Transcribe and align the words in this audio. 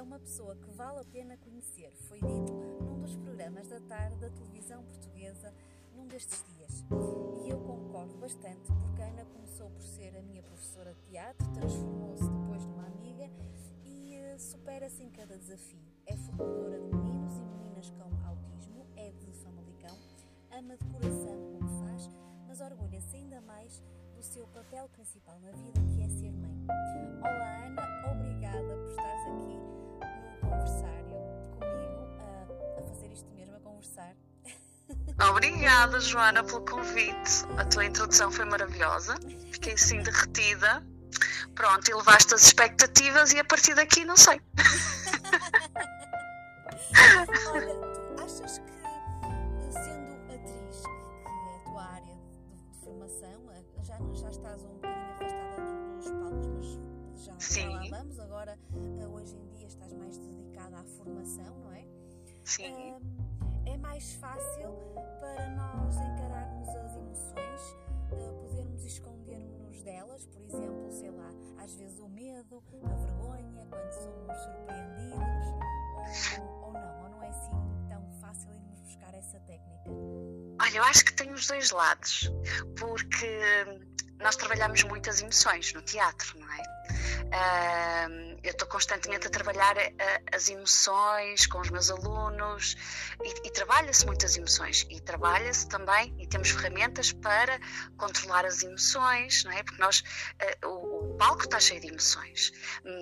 é 0.00 0.02
uma 0.02 0.18
pessoa 0.18 0.56
que 0.56 0.70
vale 0.70 1.00
a 1.00 1.04
pena 1.04 1.36
conhecer, 1.36 1.94
foi 2.08 2.18
dito 2.20 2.54
num 2.54 3.00
dos 3.00 3.14
programas 3.16 3.68
da 3.68 3.78
tarde 3.80 4.16
da 4.16 4.30
televisão 4.30 4.82
portuguesa 4.82 5.52
num 5.94 6.08
destes 6.08 6.42
dias. 6.54 6.86
E 7.44 7.50
eu 7.50 7.60
concordo 7.60 8.16
bastante, 8.16 8.72
porque 8.80 9.02
a 9.02 9.08
Ana 9.08 9.26
começou 9.26 9.68
por 9.68 9.82
ser 9.82 10.16
a 10.16 10.22
minha 10.22 10.42
professora 10.42 10.94
de 10.94 11.02
teatro, 11.02 11.46
transformou-se 11.52 12.24
depois 12.30 12.64
numa 12.64 12.86
amiga 12.86 13.30
e 13.84 14.16
uh, 14.16 14.40
supera-se 14.40 15.02
em 15.02 15.10
cada 15.10 15.36
desafio. 15.36 15.84
É 16.06 16.16
formadora 16.16 16.80
de 16.80 16.96
meninos 16.96 17.36
e 17.36 17.42
meninas 17.42 17.90
com 17.90 18.02
autismo, 18.26 18.86
é 18.96 19.10
de 19.10 19.32
Famalicão, 19.34 19.98
ama 20.50 20.78
de 20.78 20.84
coração 20.86 21.56
o 21.56 21.58
que 21.58 21.78
faz, 21.84 22.10
mas 22.46 22.60
orgulha-se 22.62 23.16
ainda 23.16 23.42
mais 23.42 23.82
do 24.16 24.22
seu 24.22 24.46
papel 24.46 24.88
principal 24.88 25.38
na 25.40 25.50
vida, 25.50 25.78
que 25.94 26.02
é 26.02 26.08
ser 26.08 26.32
mãe. 26.32 26.56
Olá, 27.18 27.66
Ana, 27.66 28.10
obrigada 28.10 28.76
por 28.78 28.88
estares 28.88 29.26
aqui 29.26 29.79
no 30.50 30.56
conversário 30.56 31.16
comigo, 31.58 32.08
a, 32.18 32.80
a 32.80 32.82
fazer 32.82 33.12
isto 33.12 33.30
mesmo, 33.32 33.56
a 33.56 33.60
conversar. 33.60 34.14
Obrigada, 35.30 36.00
Joana, 36.00 36.42
pelo 36.42 36.64
convite. 36.64 37.44
A 37.56 37.64
tua 37.64 37.84
introdução 37.84 38.30
foi 38.30 38.44
maravilhosa. 38.44 39.14
Fiquei 39.52 39.74
assim 39.74 40.02
derretida. 40.02 40.84
Pronto, 41.54 41.88
elevaste 41.90 42.34
as 42.34 42.42
expectativas 42.44 43.32
e 43.32 43.38
a 43.38 43.44
partir 43.44 43.74
daqui 43.74 44.04
não 44.04 44.16
sei. 44.16 44.40
Olha, 47.52 47.74
tu 47.74 48.22
achas 48.22 48.58
que, 48.58 48.72
sendo 49.72 50.14
atriz, 50.32 50.82
que 50.82 51.28
é 51.28 51.56
a 51.56 51.64
tua 51.64 51.84
área 51.84 52.16
de, 52.16 52.56
de 52.70 52.78
formação, 52.84 53.50
já, 53.82 53.98
já 54.14 54.30
estás 54.30 54.64
um 54.64 54.74
bocadinho 54.74 55.12
afastada 55.14 55.62
dos 55.96 56.10
palcos, 56.10 56.46
mas 56.54 57.24
já, 57.24 57.62
já 57.62 57.68
lá 57.68 57.82
vamos. 57.90 58.18
Agora, 58.20 58.58
dedicada 61.10 61.10
à 61.10 61.10
formação, 61.10 61.58
não 61.58 61.72
é? 61.72 61.84
Sim. 62.44 62.94
é 63.66 63.76
mais 63.76 64.14
fácil 64.14 64.70
para 65.20 65.50
nós 65.50 65.94
encararmos 65.96 66.68
as 66.68 66.96
emoções, 66.96 67.76
podermos 68.08 68.84
esconder-nos 68.84 69.82
delas, 69.82 70.24
por 70.26 70.42
exemplo, 70.42 70.90
sei 70.90 71.10
lá, 71.10 71.30
às 71.62 71.74
vezes 71.74 71.98
o 72.00 72.08
medo, 72.08 72.62
a 72.82 72.94
vergonha, 72.94 73.66
quando 73.68 73.92
somos 73.92 74.36
surpreendidos, 74.36 75.46
ou, 76.40 76.66
ou 76.66 76.72
não, 76.72 77.02
ou 77.02 77.08
não 77.10 77.22
é 77.22 77.28
assim 77.28 77.50
tão 77.88 78.10
fácil 78.20 78.50
irmos 78.52 78.80
buscar 78.80 79.14
essa 79.14 79.38
técnica? 79.40 79.90
Olha, 80.60 80.76
eu 80.76 80.84
acho 80.84 81.04
que 81.04 81.12
tem 81.14 81.32
os 81.32 81.46
dois 81.46 81.70
lados, 81.70 82.32
porque 82.78 83.40
nós 84.18 84.36
trabalhamos 84.36 84.82
muitas 84.84 85.20
emoções 85.20 85.72
no 85.72 85.82
teatro, 85.82 86.38
não 86.38 86.52
é? 86.52 86.62
Uh, 87.30 88.29
eu 88.42 88.50
estou 88.52 88.66
constantemente 88.68 89.26
a 89.26 89.30
trabalhar 89.30 89.76
uh, 89.76 89.90
as 90.32 90.48
emoções 90.48 91.46
com 91.46 91.60
os 91.60 91.70
meus 91.70 91.90
alunos 91.90 92.76
e, 93.22 93.48
e 93.48 93.50
trabalha-se 93.50 94.06
muitas 94.06 94.36
emoções 94.36 94.86
e 94.88 95.00
trabalha-se 95.00 95.68
também 95.68 96.14
e 96.18 96.26
temos 96.26 96.50
ferramentas 96.50 97.12
para 97.12 97.58
controlar 97.96 98.44
as 98.46 98.62
emoções, 98.62 99.44
não 99.44 99.52
é? 99.52 99.62
Porque 99.62 99.80
nós 99.80 100.00
uh, 100.62 100.68
o, 100.68 101.12
o 101.12 101.16
palco 101.16 101.44
está 101.44 101.60
cheio 101.60 101.80
de 101.80 101.88
emoções, 101.88 102.52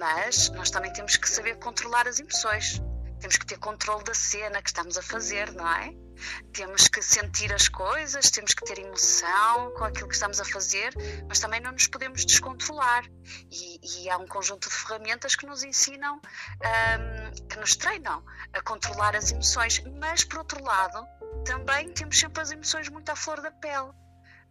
mas 0.01 0.51
nós 0.51 0.71
também 0.71 0.93
temos 0.93 1.17
que 1.17 1.29
saber 1.29 1.57
controlar 1.59 2.09
as 2.09 2.19
emoções. 2.19 2.81
Temos 3.21 3.37
que 3.37 3.47
ter 3.47 3.59
controle 3.59 4.05
da 4.05 4.15
cena 4.15 4.63
que 4.63 4.69
estamos 4.69 4.97
a 4.97 5.03
fazer, 5.03 5.53
não 5.53 5.69
é? 5.69 6.08
Temos 6.53 6.89
que 6.89 7.03
sentir 7.03 7.53
as 7.53 7.69
coisas, 7.69 8.31
temos 8.31 8.55
que 8.55 8.65
ter 8.65 8.79
emoção 8.79 9.73
com 9.73 9.85
aquilo 9.85 10.09
que 10.09 10.15
estamos 10.15 10.41
a 10.41 10.45
fazer, 10.45 10.95
mas 11.29 11.41
também 11.41 11.61
não 11.61 11.73
nos 11.73 11.87
podemos 11.87 12.25
descontrolar. 12.25 13.05
E, 13.51 14.03
e 14.03 14.11
há 14.11 14.17
um 14.17 14.27
conjunto 14.27 14.69
de 14.69 14.75
ferramentas 14.75 15.37
que 15.37 15.47
nos 15.47 15.63
ensinam, 15.63 16.17
um, 16.17 17.49
que 17.49 17.59
nos 17.59 17.77
treinam 17.77 18.25
a 18.53 18.61
controlar 18.63 19.15
as 19.17 19.31
emoções, 19.31 19.83
mas 20.01 20.25
por 20.25 20.39
outro 20.39 20.63
lado, 20.63 21.07
também 21.45 21.93
temos 21.93 22.19
sempre 22.19 22.43
as 22.43 22.51
emoções 22.51 22.89
muito 22.89 23.11
à 23.11 23.17
flor 23.17 23.41
da 23.41 23.51
pele. 23.51 23.91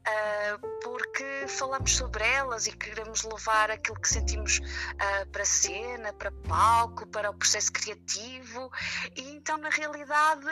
Uh, 0.08 0.68
porque 0.82 1.48
falamos 1.48 1.98
sobre 1.98 2.24
elas 2.24 2.66
e 2.66 2.72
queremos 2.72 3.24
levar 3.24 3.70
aquilo 3.70 4.00
que 4.00 4.08
sentimos 4.08 4.60
uh, 4.60 5.30
para 5.32 5.44
cena, 5.44 6.14
para 6.14 6.32
palco, 6.32 7.06
para 7.08 7.30
o 7.30 7.34
processo 7.34 7.72
criativo. 7.74 8.72
E 9.16 9.22
então, 9.32 9.58
na 9.58 9.70
realidade, 9.70 10.46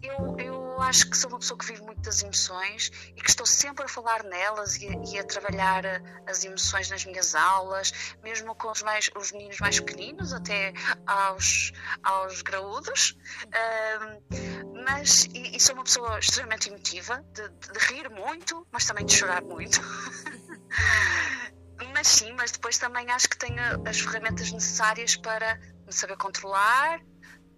eu, 0.00 0.36
eu 0.38 0.80
acho 0.82 1.10
que 1.10 1.16
sou 1.16 1.30
uma 1.30 1.40
pessoa 1.40 1.58
que 1.58 1.66
vive 1.66 1.82
muitas 1.82 2.22
emoções 2.22 2.90
e 3.16 3.20
que 3.20 3.30
estou 3.30 3.46
sempre 3.46 3.84
a 3.84 3.88
falar 3.88 4.22
nelas 4.22 4.76
e, 4.76 4.86
e 5.12 5.18
a 5.18 5.24
trabalhar 5.24 5.84
as 6.26 6.44
emoções 6.44 6.88
nas 6.88 7.04
minhas 7.04 7.34
aulas, 7.34 8.14
mesmo 8.22 8.54
com 8.54 8.70
os, 8.70 8.82
mais, 8.82 9.10
os 9.16 9.32
meninos 9.32 9.58
mais 9.58 9.80
pequeninos, 9.80 10.32
até 10.32 10.72
aos, 11.06 11.72
aos 12.02 12.42
graúdos. 12.42 13.16
Uh, 13.46 14.60
mas, 14.84 15.24
e, 15.34 15.56
e, 15.56 15.60
sou 15.60 15.74
uma 15.74 15.84
pessoa 15.84 16.18
extremamente 16.18 16.68
emotiva, 16.68 17.24
de, 17.32 17.48
de, 17.48 17.72
de 17.72 17.78
rir 17.86 18.08
muito, 18.08 18.66
mas 18.70 18.84
também 18.86 18.99
de 19.04 19.14
chorar 19.14 19.42
muito. 19.42 19.80
mas 21.94 22.08
sim, 22.08 22.32
mas 22.32 22.52
depois 22.52 22.78
também 22.78 23.10
acho 23.10 23.28
que 23.28 23.36
tenho 23.36 23.60
as 23.86 24.00
ferramentas 24.00 24.50
necessárias 24.52 25.16
para 25.16 25.58
me 25.86 25.92
saber 25.92 26.16
controlar, 26.16 27.00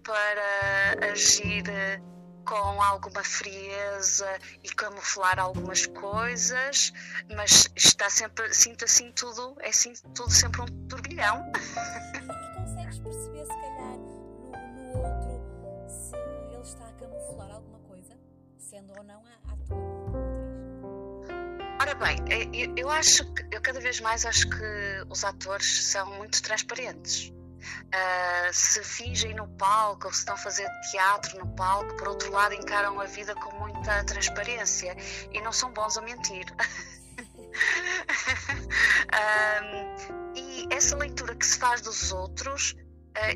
para 0.03 1.11
agir 1.11 1.63
com 2.45 2.81
alguma 2.81 3.23
frieza 3.23 4.27
e 4.63 4.69
camuflar 4.69 5.39
algumas 5.39 5.85
coisas, 5.87 6.91
mas 7.33 7.69
está 7.75 8.09
sempre, 8.09 8.53
sinto 8.53 8.85
assim 8.85 9.11
tudo, 9.13 9.55
é 9.61 9.69
assim 9.69 9.93
tudo 10.13 10.29
sempre 10.29 10.61
um 10.61 10.65
turbilhão. 10.87 11.51
E 11.55 12.55
consegues 12.55 12.99
perceber, 12.99 13.45
se 13.45 13.47
calhar, 13.47 13.97
no, 13.97 14.97
outro, 14.97 15.41
se 15.87 16.15
ele 16.53 16.61
está 16.61 16.87
a 16.87 16.93
camuflar 16.93 17.51
alguma 17.51 17.79
coisa, 17.79 18.17
sendo 18.57 18.93
ou 18.97 19.03
não 19.03 19.23
ator? 19.47 19.92
Ora 21.79 21.95
bem, 21.95 22.17
eu, 22.53 22.73
eu 22.77 22.89
acho 22.89 23.25
que 23.33 23.55
eu 23.55 23.61
cada 23.61 23.79
vez 23.79 23.99
mais 23.99 24.25
acho 24.25 24.49
que 24.49 25.05
os 25.09 25.23
atores 25.23 25.85
são 25.85 26.05
muito 26.17 26.41
transparentes. 26.41 27.29
Uh, 27.29 28.51
se 28.51 28.83
fingem 28.83 29.33
no 29.33 29.47
palco 29.47 30.07
ou 30.07 30.13
se 30.13 30.19
estão 30.19 30.35
a 30.35 30.37
fazer 30.37 30.67
teatro 30.91 31.39
no 31.39 31.47
palco, 31.55 31.95
por 31.95 32.09
outro 32.09 32.31
lado, 32.31 32.53
encaram 32.53 32.99
a 32.99 33.05
vida 33.05 33.33
com 33.35 33.51
muita 33.55 34.03
transparência 34.03 34.95
e 35.31 35.41
não 35.41 35.51
são 35.51 35.71
bons 35.71 35.97
a 35.97 36.01
mentir. 36.01 36.45
uh, 36.49 36.63
e 40.35 40.67
essa 40.69 40.97
leitura 40.97 41.35
que 41.35 41.45
se 41.45 41.57
faz 41.57 41.81
dos 41.81 42.11
outros, 42.11 42.75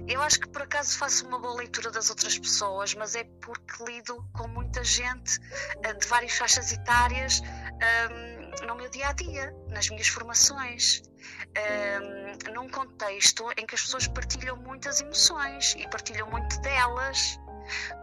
eu 0.07 0.21
acho 0.21 0.39
que 0.39 0.49
por 0.49 0.63
acaso 0.63 0.97
faço 0.97 1.27
uma 1.27 1.39
boa 1.39 1.55
leitura 1.55 1.91
das 1.91 2.09
outras 2.09 2.37
pessoas, 2.37 2.93
mas 2.95 3.15
é 3.15 3.23
porque 3.23 3.83
lido 3.85 4.27
com 4.33 4.47
muita 4.47 4.83
gente 4.83 5.39
de 5.39 6.07
várias 6.07 6.33
faixas 6.33 6.71
etárias. 6.71 7.41
Um, 7.41 8.37
no 8.65 8.75
meu 8.75 8.89
dia 8.89 9.09
a 9.09 9.13
dia, 9.13 9.53
nas 9.69 9.89
minhas 9.89 10.07
formações, 10.07 11.03
um, 12.47 12.53
num 12.53 12.69
contexto 12.69 13.51
em 13.57 13.65
que 13.65 13.75
as 13.75 13.81
pessoas 13.81 14.07
partilham 14.07 14.57
muitas 14.57 14.99
emoções 14.99 15.75
e 15.77 15.87
partilham 15.87 16.29
muito 16.29 16.59
delas 16.61 17.39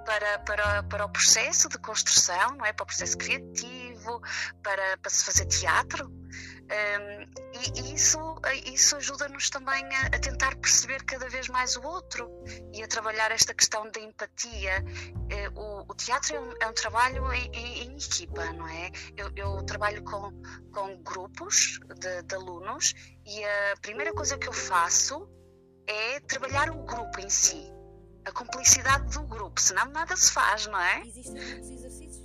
para, 0.05 0.39
para, 0.41 0.83
para 0.85 1.05
o 1.07 1.09
processo 1.09 1.69
de 1.69 1.79
construção, 1.79 2.57
não 2.57 2.65
é? 2.65 2.73
para 2.73 2.85
o 2.85 2.87
processo 2.87 3.17
criativo, 3.17 4.21
para, 4.63 4.97
para 4.99 5.11
se 5.11 5.25
fazer 5.25 5.47
teatro. 5.47 6.07
Um, 6.09 7.44
e 7.55 7.95
isso, 7.95 8.19
isso 8.67 8.97
ajuda-nos 8.97 9.49
também 9.49 9.85
a, 9.95 10.07
a, 10.07 10.19
tentar 10.19 10.57
perceber 10.57 11.03
cada 11.05 11.29
vez 11.29 11.49
mais 11.49 11.77
o 11.77 11.83
outro 11.83 12.29
e 12.73 12.83
a 12.83 12.89
trabalhar 12.89 13.31
esta 13.31 13.55
questão 13.55 13.89
da 13.91 14.01
empatia. 14.01 14.85
Eh, 15.31 15.49
o, 15.55 15.85
o 15.89 15.95
teatro 15.95 16.35
é 16.37 16.41
um, 16.41 16.53
é 16.61 16.67
um 16.67 16.73
trabalho 16.73 17.33
em, 17.33 17.51
em, 17.55 17.97
equipa, 17.97 18.53
não 18.53 18.67
é? 18.67 18.91
Eu, 19.17 19.31
eu 19.37 19.63
trabalho 19.65 20.03
com, 20.03 20.33
com 20.73 21.03
grupos 21.03 21.79
de, 21.97 22.23
de, 22.23 22.35
alunos 22.35 22.93
e 23.25 23.45
a 23.45 23.77
primeira 23.81 24.13
coisa 24.13 24.37
que 24.37 24.49
eu 24.49 24.53
faço 24.53 25.29
é 25.87 26.21
trabalhar 26.21 26.71
o 26.71 26.85
grupo 26.85 27.21
em 27.21 27.31
si, 27.31 27.73
a 28.25 28.33
cumplicidade 28.33 29.13
do 29.13 29.23
grupo, 29.23 29.61
senão 29.61 29.87
nada 29.91 30.17
se 30.17 30.33
faz, 30.33 30.67
não 30.67 30.81
é? 30.81 31.03
Existem 31.07 31.75
exercícios 31.75 32.24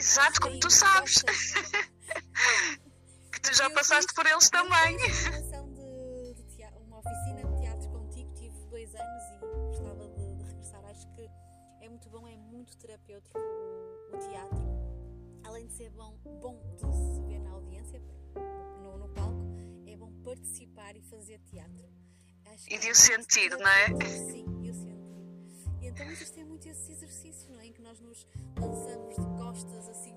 Exato, 0.00 0.40
como 0.40 0.58
tu 0.58 0.70
sabes. 0.70 1.22
que 3.32 3.40
tu 3.40 3.54
já 3.54 3.70
passaste 3.70 4.12
por 4.14 4.26
eles 4.26 4.50
também. 4.50 4.98
muito 12.60 12.76
terapêutico 12.76 13.38
o, 13.38 14.14
o, 14.14 14.18
teatro. 14.18 14.58
Além 15.44 15.66
de 15.66 15.72
ser 15.72 15.90
bom, 15.90 16.16
bom 16.40 16.60
de 16.76 17.14
se 17.14 17.22
ver 17.22 17.40
na 17.40 17.50
audiência, 17.50 18.00
no, 18.82 18.98
no 18.98 19.08
palco, 19.08 19.42
é 19.86 19.96
bom 19.96 20.12
participar 20.22 20.94
e 20.96 21.02
fazer 21.02 21.40
teatro. 21.40 21.88
Acho 22.46 22.64
e 22.68 22.78
de 22.78 22.90
o 22.90 22.94
sentir, 22.94 23.50
não 23.50 23.66
é? 23.66 23.86
Sim, 24.06 24.44
então 25.90 26.06
existem 26.10 26.44
muito 26.44 26.68
esses 26.68 26.88
exercícios, 26.88 27.48
não 27.50 27.60
é? 27.60 27.66
Em 27.66 27.72
que 27.72 27.82
nós 27.82 28.00
nos 28.00 28.26
lançamos 28.56 29.16
de 29.16 29.26
costas 29.36 29.88
assim 29.88 30.14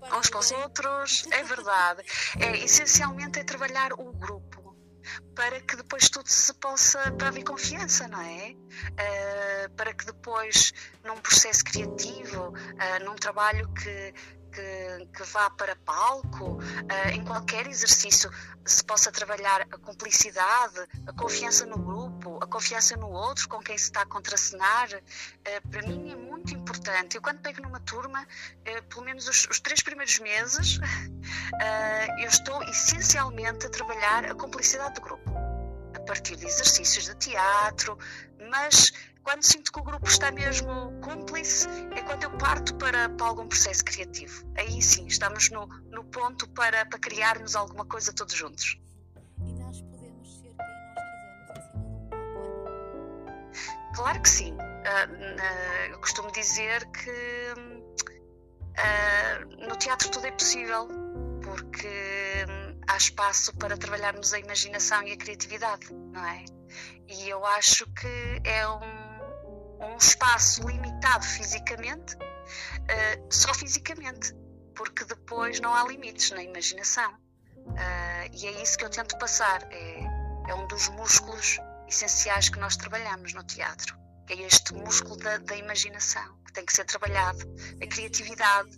para, 0.00 0.18
uns 0.18 0.30
para 0.30 0.38
os 0.38 0.50
outros, 0.50 1.26
é 1.30 1.42
verdade. 1.42 2.02
É, 2.40 2.64
essencialmente 2.64 3.38
é 3.38 3.44
trabalhar 3.44 3.92
o 3.92 4.12
grupo 4.12 4.66
para 5.34 5.60
que 5.60 5.76
depois 5.76 6.08
tudo 6.08 6.28
se 6.28 6.52
possa 6.54 7.12
para 7.12 7.28
haver 7.28 7.44
confiança, 7.44 8.08
não 8.08 8.20
é? 8.20 8.54
Uh, 8.54 9.70
para 9.76 9.94
que 9.94 10.04
depois, 10.04 10.72
num 11.04 11.16
processo 11.18 11.62
criativo, 11.64 12.48
uh, 12.48 13.04
num 13.04 13.14
trabalho 13.14 13.68
que, 13.74 14.14
que, 14.52 15.06
que, 15.14 15.22
vá 15.24 15.50
para 15.50 15.76
palco, 15.76 16.54
uh, 16.54 17.10
em 17.12 17.24
qualquer 17.24 17.66
exercício, 17.66 18.30
se 18.64 18.82
possa 18.82 19.12
trabalhar 19.12 19.62
a 19.62 19.78
cumplicidade, 19.78 20.80
a 21.06 21.12
confiança 21.12 21.64
no 21.66 21.78
grupo, 21.78 22.05
a 22.42 22.46
confiança 22.46 22.96
no 22.96 23.10
outro 23.10 23.48
com 23.48 23.58
quem 23.58 23.76
se 23.76 23.84
está 23.84 24.02
a 24.02 24.06
contracenar, 24.06 24.88
uh, 24.88 25.68
para 25.68 25.82
mim 25.82 26.10
é 26.10 26.16
muito 26.16 26.54
importante. 26.54 27.16
Eu, 27.16 27.22
quando 27.22 27.40
pego 27.40 27.62
numa 27.62 27.80
turma, 27.80 28.22
uh, 28.22 28.82
pelo 28.84 29.04
menos 29.04 29.28
os, 29.28 29.46
os, 29.50 29.60
três 29.60 29.82
primeiros 29.82 30.18
meses, 30.18 30.78
eu 32.20 32.28
estou 32.28 32.62
essencialmente 32.64 33.66
a 33.66 33.70
trabalhar 33.70 34.24
a 34.26 34.34
cumplicidade 34.34 34.94
do 34.94 35.00
grupo, 35.00 35.30
a 35.94 36.00
partir 36.00 36.36
de 36.36 36.46
exercícios 36.46 37.06
de 37.06 37.14
teatro, 37.16 37.98
mas 38.50 38.92
quando 39.26 39.42
sinto 39.42 39.72
que 39.72 39.80
o 39.80 39.82
grupo 39.82 40.08
está 40.08 40.30
mesmo 40.30 41.00
cúmplice, 41.00 41.66
é 41.96 42.02
quando 42.02 42.22
eu 42.22 42.30
parto 42.38 42.72
para, 42.76 43.08
para 43.08 43.26
algum 43.26 43.48
processo 43.48 43.84
criativo. 43.84 44.46
Aí 44.56 44.80
sim, 44.80 45.04
estamos 45.08 45.50
no, 45.50 45.66
no 45.90 46.04
ponto 46.04 46.48
para, 46.50 46.86
para 46.86 46.98
criarmos 46.98 47.56
alguma 47.56 47.84
coisa 47.84 48.12
todos 48.12 48.34
juntos. 48.34 48.78
Claro 53.96 54.20
que 54.20 54.28
sim. 54.28 54.52
Uh, 54.52 55.90
eu 55.90 55.98
costumo 55.98 56.30
dizer 56.30 56.84
que 56.90 57.54
uh, 58.78 59.66
no 59.66 59.74
teatro 59.76 60.10
tudo 60.10 60.26
é 60.26 60.30
possível, 60.32 60.86
porque 61.42 61.88
hum, 62.48 62.78
há 62.86 62.96
espaço 62.96 63.56
para 63.56 63.76
trabalharmos 63.76 64.32
a 64.34 64.38
imaginação 64.38 65.02
e 65.02 65.12
a 65.12 65.16
criatividade, 65.16 65.92
não 65.92 66.24
é? 66.24 66.44
E 67.08 67.28
eu 67.28 67.44
acho 67.46 67.86
que 67.94 68.42
é 68.44 68.68
um 68.68 69.06
um 69.80 69.96
espaço 69.96 70.66
limitado 70.66 71.24
fisicamente, 71.24 72.16
uh, 72.16 73.26
só 73.30 73.52
fisicamente, 73.54 74.34
porque 74.74 75.04
depois 75.04 75.60
não 75.60 75.74
há 75.74 75.84
limites 75.84 76.30
na 76.30 76.42
imaginação. 76.42 77.12
Uh, 77.66 78.28
e 78.32 78.46
é 78.46 78.62
isso 78.62 78.78
que 78.78 78.84
eu 78.84 78.90
tento 78.90 79.18
passar. 79.18 79.62
É, 79.70 80.00
é 80.48 80.54
um 80.54 80.66
dos 80.66 80.88
músculos 80.90 81.58
essenciais 81.88 82.48
que 82.48 82.58
nós 82.58 82.76
trabalhamos 82.76 83.32
no 83.32 83.44
teatro. 83.44 83.96
É 84.28 84.34
este 84.34 84.74
músculo 84.74 85.16
da, 85.16 85.38
da 85.38 85.56
imaginação 85.56 86.36
que 86.44 86.52
tem 86.52 86.64
que 86.64 86.72
ser 86.72 86.84
trabalhado, 86.84 87.44
a 87.80 87.86
criatividade 87.86 88.70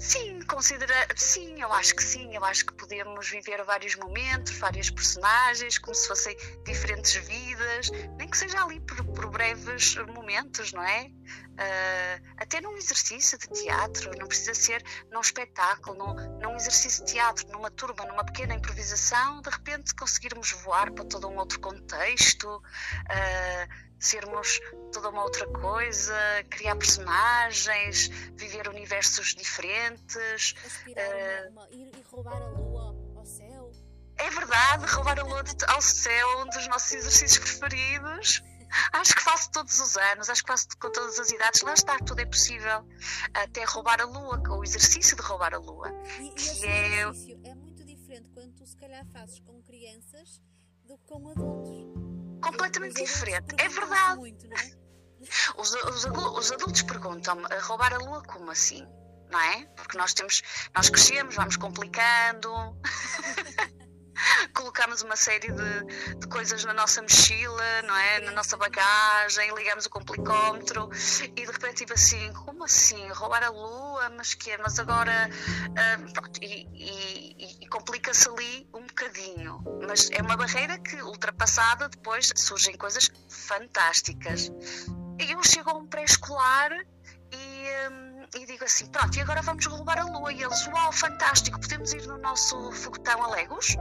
Sim, 0.00 0.40
considera. 0.44 0.94
Sim, 1.14 1.60
eu 1.60 1.70
acho 1.74 1.94
que 1.94 2.02
sim. 2.02 2.34
Eu 2.34 2.42
acho 2.42 2.64
que 2.64 2.72
podemos 2.72 3.28
viver 3.28 3.62
vários 3.64 3.96
momentos, 3.96 4.56
várias 4.56 4.88
personagens, 4.88 5.78
como 5.78 5.94
se 5.94 6.08
fossem 6.08 6.34
diferentes 6.64 7.16
vidas, 7.16 7.90
nem 8.16 8.26
que 8.26 8.38
seja 8.38 8.64
ali 8.64 8.80
por, 8.80 9.04
por 9.04 9.30
breves 9.30 9.96
momentos, 10.06 10.72
não 10.72 10.82
é? 10.82 11.10
Uh, 11.50 12.34
até 12.38 12.60
num 12.60 12.76
exercício 12.76 13.38
de 13.38 13.48
teatro, 13.48 14.10
não 14.18 14.26
precisa 14.26 14.54
ser 14.54 14.82
num 15.10 15.20
espetáculo, 15.20 15.96
num, 15.96 16.38
num 16.38 16.56
exercício 16.56 17.04
de 17.04 17.12
teatro, 17.12 17.46
numa 17.48 17.70
turma, 17.70 18.04
numa 18.06 18.24
pequena 18.24 18.54
improvisação, 18.54 19.42
de 19.42 19.50
repente 19.50 19.94
conseguirmos 19.94 20.52
voar 20.52 20.90
para 20.92 21.04
todo 21.04 21.28
um 21.28 21.36
outro 21.36 21.60
contexto. 21.60 22.56
Uh, 22.56 23.90
sermos 24.00 24.58
toda 24.92 25.10
uma 25.10 25.22
outra 25.22 25.46
coisa, 25.46 26.14
criar 26.48 26.74
personagens, 26.76 28.08
viver 28.34 28.66
universos 28.68 29.34
diferentes. 29.34 30.54
Uh, 30.86 31.50
uma, 31.52 31.68
ir, 31.70 31.94
ir 31.94 32.04
roubar 32.10 32.40
a 32.40 32.48
lua 32.48 32.96
ao 33.14 33.26
céu. 33.26 33.70
É 34.16 34.30
verdade, 34.30 34.86
roubar 34.86 35.20
a 35.20 35.22
lua 35.22 35.44
ao 35.68 35.82
céu, 35.82 36.40
um 36.40 36.46
dos 36.46 36.66
nossos 36.68 36.92
exercícios 36.92 37.38
preferidos. 37.38 38.42
Acho 38.92 39.14
que 39.14 39.22
faço 39.22 39.50
todos 39.50 39.78
os 39.80 39.96
anos, 39.96 40.30
acho 40.30 40.42
que 40.42 40.48
faço 40.48 40.66
com 40.80 40.90
todas 40.90 41.18
as 41.18 41.30
idades. 41.30 41.60
Lá 41.62 41.74
está, 41.74 41.98
tudo 41.98 42.20
é 42.20 42.26
possível. 42.26 42.86
Até 43.34 43.64
roubar 43.64 44.00
a 44.00 44.04
lua, 44.04 44.42
o 44.50 44.64
exercício 44.64 45.16
de 45.16 45.22
roubar 45.22 45.54
a 45.54 45.58
lua. 45.58 45.90
E, 46.20 46.30
que 46.30 46.66
é... 46.66 47.02
exercício 47.02 47.40
é 47.44 47.54
muito 47.54 47.84
diferente 47.84 48.28
quando 48.34 48.52
tu 48.54 48.66
se 48.66 48.76
calhar 48.76 49.04
fazes 49.12 49.40
com 49.40 49.62
crianças 49.62 50.40
do 50.84 50.96
que 50.98 51.06
com 51.06 51.28
adultos 51.28 52.20
completamente 52.40 53.02
diferente. 53.02 53.54
É 53.58 53.68
verdade. 53.68 54.16
Muito, 54.16 54.46
é? 54.46 54.80
Os, 55.56 55.74
os, 55.74 56.04
os, 56.04 56.52
adultos 56.52 56.82
perguntam-me, 56.82 57.46
roubar 57.62 57.92
a 57.92 57.98
lua 57.98 58.22
como 58.22 58.50
assim? 58.50 58.86
Não 59.30 59.38
é? 59.38 59.66
Porque 59.76 59.96
nós 59.96 60.14
temos, 60.14 60.42
nós 60.74 60.88
crescemos, 60.88 61.34
vamos 61.36 61.56
complicando. 61.56 62.50
colocamos 64.54 65.02
uma 65.02 65.16
série 65.16 65.52
de, 65.52 66.16
de, 66.16 66.26
coisas 66.28 66.64
na 66.64 66.74
nossa 66.74 67.02
mochila, 67.02 67.82
não 67.82 67.96
é? 67.96 68.20
Na 68.20 68.32
nossa 68.32 68.56
bagagem, 68.56 69.54
ligamos 69.54 69.86
o 69.86 69.90
complicómetro 69.90 70.88
e 71.22 71.46
de 71.46 71.46
repente 71.46 71.76
tipo 71.76 71.94
assim, 71.94 72.32
como 72.32 72.64
assim? 72.64 73.08
Roubar 73.08 73.42
a 73.44 73.50
lua? 73.50 74.10
Mas 74.16 74.34
que 74.34 74.56
Mas 74.58 74.78
agora 74.78 75.30
uh, 75.30 76.12
pronto, 76.12 76.42
e, 76.42 76.66
e, 76.74 77.58
e 77.60 77.66
complica-se 77.68 78.28
ali 78.28 78.68
um 78.74 78.86
bocadinho. 78.86 79.62
Mas 79.86 80.10
é 80.10 80.22
uma 80.22 80.36
barreira 80.36 80.78
que 80.78 81.00
ultrapassada 81.02 81.88
depois 81.88 82.30
surgem 82.36 82.76
coisas 82.76 83.10
fantásticas. 83.28 84.50
E 85.18 85.32
eu 85.32 85.42
chego 85.42 85.70
a 85.70 85.74
um 85.74 85.86
pré-escolar 85.86 86.72
e, 87.32 87.90
um, 87.90 88.26
e 88.34 88.46
digo 88.46 88.64
assim, 88.64 88.86
pronto, 88.86 89.16
e 89.16 89.20
agora 89.20 89.42
vamos 89.42 89.66
roubar 89.66 89.98
a 89.98 90.04
lua. 90.04 90.32
E 90.32 90.42
eles, 90.42 90.66
uau, 90.68 90.92
fantástico, 90.92 91.60
podemos 91.60 91.92
ir 91.92 92.06
no 92.06 92.18
nosso 92.18 92.72
foguetão 92.72 93.22
a 93.22 93.28
Legos? 93.28 93.76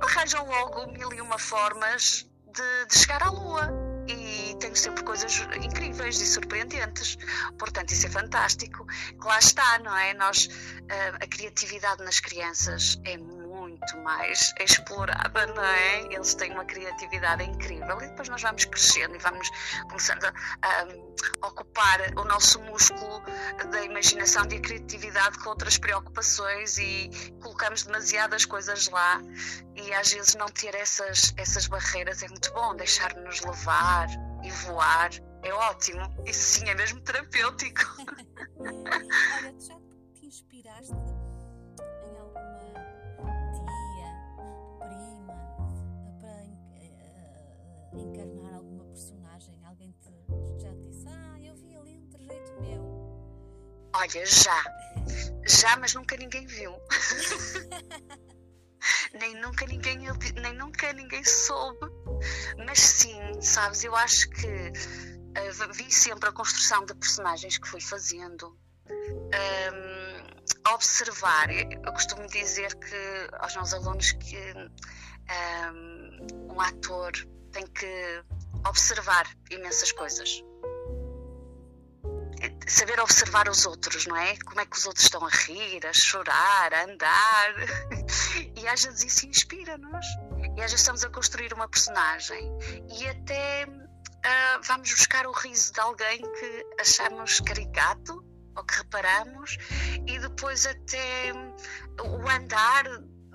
Arranjam 0.00 0.46
logo 0.46 0.92
mil 0.92 1.12
e 1.12 1.20
uma 1.20 1.38
formas 1.38 2.26
de, 2.46 2.86
de 2.86 2.98
chegar 2.98 3.22
à 3.22 3.30
Lua 3.30 3.70
e 4.08 4.56
tenho 4.58 4.74
sempre 4.74 5.04
coisas 5.04 5.32
incríveis 5.62 6.20
e 6.20 6.26
surpreendentes. 6.26 7.16
Portanto, 7.58 7.92
isso 7.92 8.06
é 8.06 8.10
fantástico. 8.10 8.86
Lá 9.22 9.38
está, 9.38 9.78
não 9.78 9.96
é? 9.96 10.14
Nós, 10.14 10.48
eh, 10.88 11.12
a 11.20 11.26
criatividade 11.26 12.02
nas 12.02 12.18
crianças 12.18 13.00
é 13.04 13.16
muito 13.16 13.39
muito 13.80 13.98
mais 14.02 14.52
explorada, 14.60 15.46
não 15.46 15.64
é? 15.64 16.02
Eles 16.12 16.34
têm 16.34 16.52
uma 16.52 16.64
criatividade 16.64 17.42
incrível 17.44 18.00
e 18.00 18.08
depois 18.08 18.28
nós 18.28 18.42
vamos 18.42 18.64
crescendo 18.66 19.14
e 19.14 19.18
vamos 19.18 19.48
começando 19.88 20.24
a, 20.24 20.32
a 20.62 21.46
ocupar 21.46 22.00
o 22.18 22.24
nosso 22.24 22.60
músculo 22.62 23.22
da 23.70 23.82
imaginação 23.82 24.44
e 24.44 24.48
da 24.48 24.60
criatividade 24.60 25.38
com 25.38 25.48
outras 25.48 25.78
preocupações 25.78 26.78
e 26.78 27.10
colocamos 27.40 27.84
demasiadas 27.84 28.44
coisas 28.44 28.88
lá 28.88 29.20
e 29.74 29.92
às 29.94 30.12
vezes 30.12 30.34
não 30.34 30.46
ter 30.46 30.74
essas, 30.74 31.32
essas 31.36 31.66
barreiras 31.66 32.22
é 32.22 32.28
muito 32.28 32.52
bom, 32.52 32.74
deixar-nos 32.74 33.40
levar 33.40 34.08
e 34.44 34.50
voar 34.50 35.10
é 35.42 35.54
ótimo. 35.54 36.02
Isso 36.26 36.58
sim 36.58 36.68
é 36.68 36.74
mesmo 36.74 37.00
terapêutico. 37.00 37.80
Olha, 38.60 39.52
tu 39.54 39.66
já 39.66 39.76
te 40.12 40.26
inspiraste 40.26 41.19
Olha, 54.00 54.24
já. 54.24 54.64
Já, 55.46 55.76
mas 55.76 55.92
nunca 55.92 56.16
ninguém 56.16 56.46
viu. 56.46 56.72
nem 59.12 59.34
nunca 59.42 59.66
ninguém 59.66 59.98
nem 60.40 60.54
nunca 60.54 60.90
ninguém 60.94 61.22
soube. 61.22 61.86
Mas 62.66 62.80
sim, 62.80 63.42
sabes, 63.42 63.84
eu 63.84 63.94
acho 63.94 64.30
que 64.30 64.46
uh, 64.46 65.72
vi 65.74 65.92
sempre 65.92 66.30
a 66.30 66.32
construção 66.32 66.86
de 66.86 66.94
personagens 66.94 67.58
que 67.58 67.68
fui 67.68 67.82
fazendo. 67.82 68.58
Um, 68.88 70.72
observar, 70.72 71.50
eu 71.50 71.92
costumo 71.92 72.26
dizer 72.26 72.74
que 72.76 73.28
aos 73.38 73.54
meus 73.54 73.74
alunos 73.74 74.12
que 74.12 74.54
um, 75.74 76.54
um 76.54 76.60
ator 76.60 77.12
tem 77.52 77.66
que 77.66 78.24
observar 78.66 79.26
imensas 79.50 79.92
coisas. 79.92 80.42
Saber 82.70 83.00
observar 83.00 83.48
os 83.48 83.66
outros, 83.66 84.06
não 84.06 84.16
é? 84.16 84.36
Como 84.44 84.60
é 84.60 84.64
que 84.64 84.76
os 84.76 84.86
outros 84.86 85.04
estão 85.04 85.26
a 85.26 85.28
rir, 85.28 85.84
a 85.84 85.92
chorar, 85.92 86.72
a 86.72 86.84
andar. 86.84 87.54
E 88.56 88.68
às 88.68 88.84
vezes 88.84 89.02
isso 89.04 89.26
inspira-nos. 89.26 90.06
E 90.56 90.62
às 90.62 90.70
vezes 90.70 90.80
estamos 90.80 91.02
a 91.02 91.10
construir 91.10 91.52
uma 91.52 91.68
personagem 91.68 92.48
e 92.88 93.08
até 93.08 93.66
uh, 93.66 94.62
vamos 94.62 94.90
buscar 94.90 95.26
o 95.26 95.32
riso 95.32 95.72
de 95.72 95.80
alguém 95.80 96.20
que 96.20 96.66
achamos 96.78 97.40
caricato 97.40 98.24
ou 98.56 98.64
que 98.64 98.76
reparamos 98.76 99.56
e 100.06 100.18
depois 100.18 100.66
até 100.66 101.32
o 102.02 102.28
andar 102.28 102.84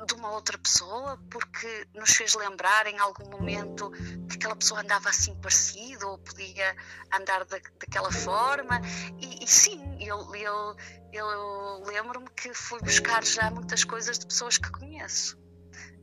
de 0.05 0.13
uma 0.13 0.31
outra 0.31 0.57
pessoa 0.57 1.19
porque 1.29 1.87
nos 1.93 2.11
fez 2.11 2.33
lembrar 2.35 2.87
em 2.87 2.97
algum 2.99 3.29
momento 3.29 3.91
que 4.29 4.35
aquela 4.35 4.55
pessoa 4.55 4.81
andava 4.81 5.09
assim 5.09 5.35
parecido 5.35 6.07
ou 6.09 6.17
podia 6.17 6.75
andar 7.13 7.45
da, 7.45 7.57
daquela 7.79 8.11
forma. 8.11 8.81
E, 9.19 9.43
e 9.43 9.47
sim, 9.47 9.81
eu, 9.99 10.33
eu, 10.35 10.75
eu 11.11 11.83
lembro-me 11.85 12.29
que 12.29 12.53
fui 12.53 12.79
buscar 12.81 13.23
já 13.23 13.49
muitas 13.49 13.83
coisas 13.83 14.19
de 14.19 14.25
pessoas 14.25 14.57
que 14.57 14.69
conheço. 14.71 15.37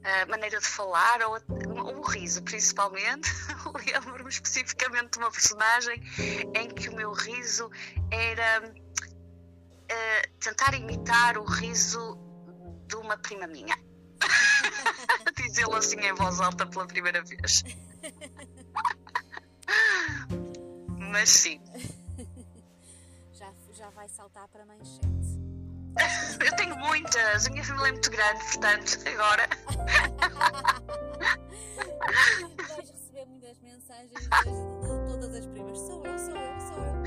A 0.04 0.26
maneira 0.26 0.58
de 0.58 0.66
falar, 0.66 1.20
ou, 1.22 1.38
o 1.98 2.02
riso, 2.02 2.42
principalmente. 2.42 3.30
lembro-me 3.86 4.28
especificamente 4.28 5.12
de 5.12 5.18
uma 5.18 5.30
personagem 5.30 6.02
em 6.54 6.68
que 6.68 6.88
o 6.88 6.96
meu 6.96 7.12
riso 7.12 7.70
era 8.10 8.64
uh, 9.92 10.38
tentar 10.40 10.74
imitar 10.74 11.38
o 11.38 11.44
riso 11.44 12.18
de 12.88 12.96
uma 12.96 13.16
prima 13.16 13.46
minha. 13.46 13.76
Dizê-lo 15.36 15.76
assim 15.76 16.00
em 16.00 16.14
voz 16.14 16.40
alta 16.40 16.66
pela 16.66 16.86
primeira 16.86 17.22
vez. 17.22 17.62
Mas 20.98 21.28
sim. 21.28 21.60
Já, 23.32 23.52
já 23.74 23.90
vai 23.90 24.08
saltar 24.08 24.48
para 24.48 24.64
manchete. 24.64 25.12
Eu 26.44 26.56
tenho 26.56 26.76
muitas, 26.78 27.46
a 27.46 27.50
minha 27.50 27.62
família 27.64 27.88
é 27.88 27.92
muito 27.92 28.10
grande, 28.10 28.44
portanto, 28.44 28.98
agora. 29.06 29.48
Vais 32.68 32.90
receber 32.90 33.26
muitas 33.26 33.58
mensagens 33.60 34.20
de 34.20 34.28
todas 35.08 35.34
as 35.34 35.46
primas. 35.46 35.78
Sou 35.78 36.04
eu, 36.06 36.18
sou 36.18 36.36
eu, 36.36 36.60
sou 36.60 36.84
eu. 36.84 37.02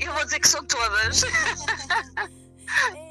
Eu 0.00 0.12
vou 0.14 0.24
dizer 0.24 0.40
que 0.40 0.48
são 0.48 0.64
todas. 0.64 1.22
É, 2.92 3.10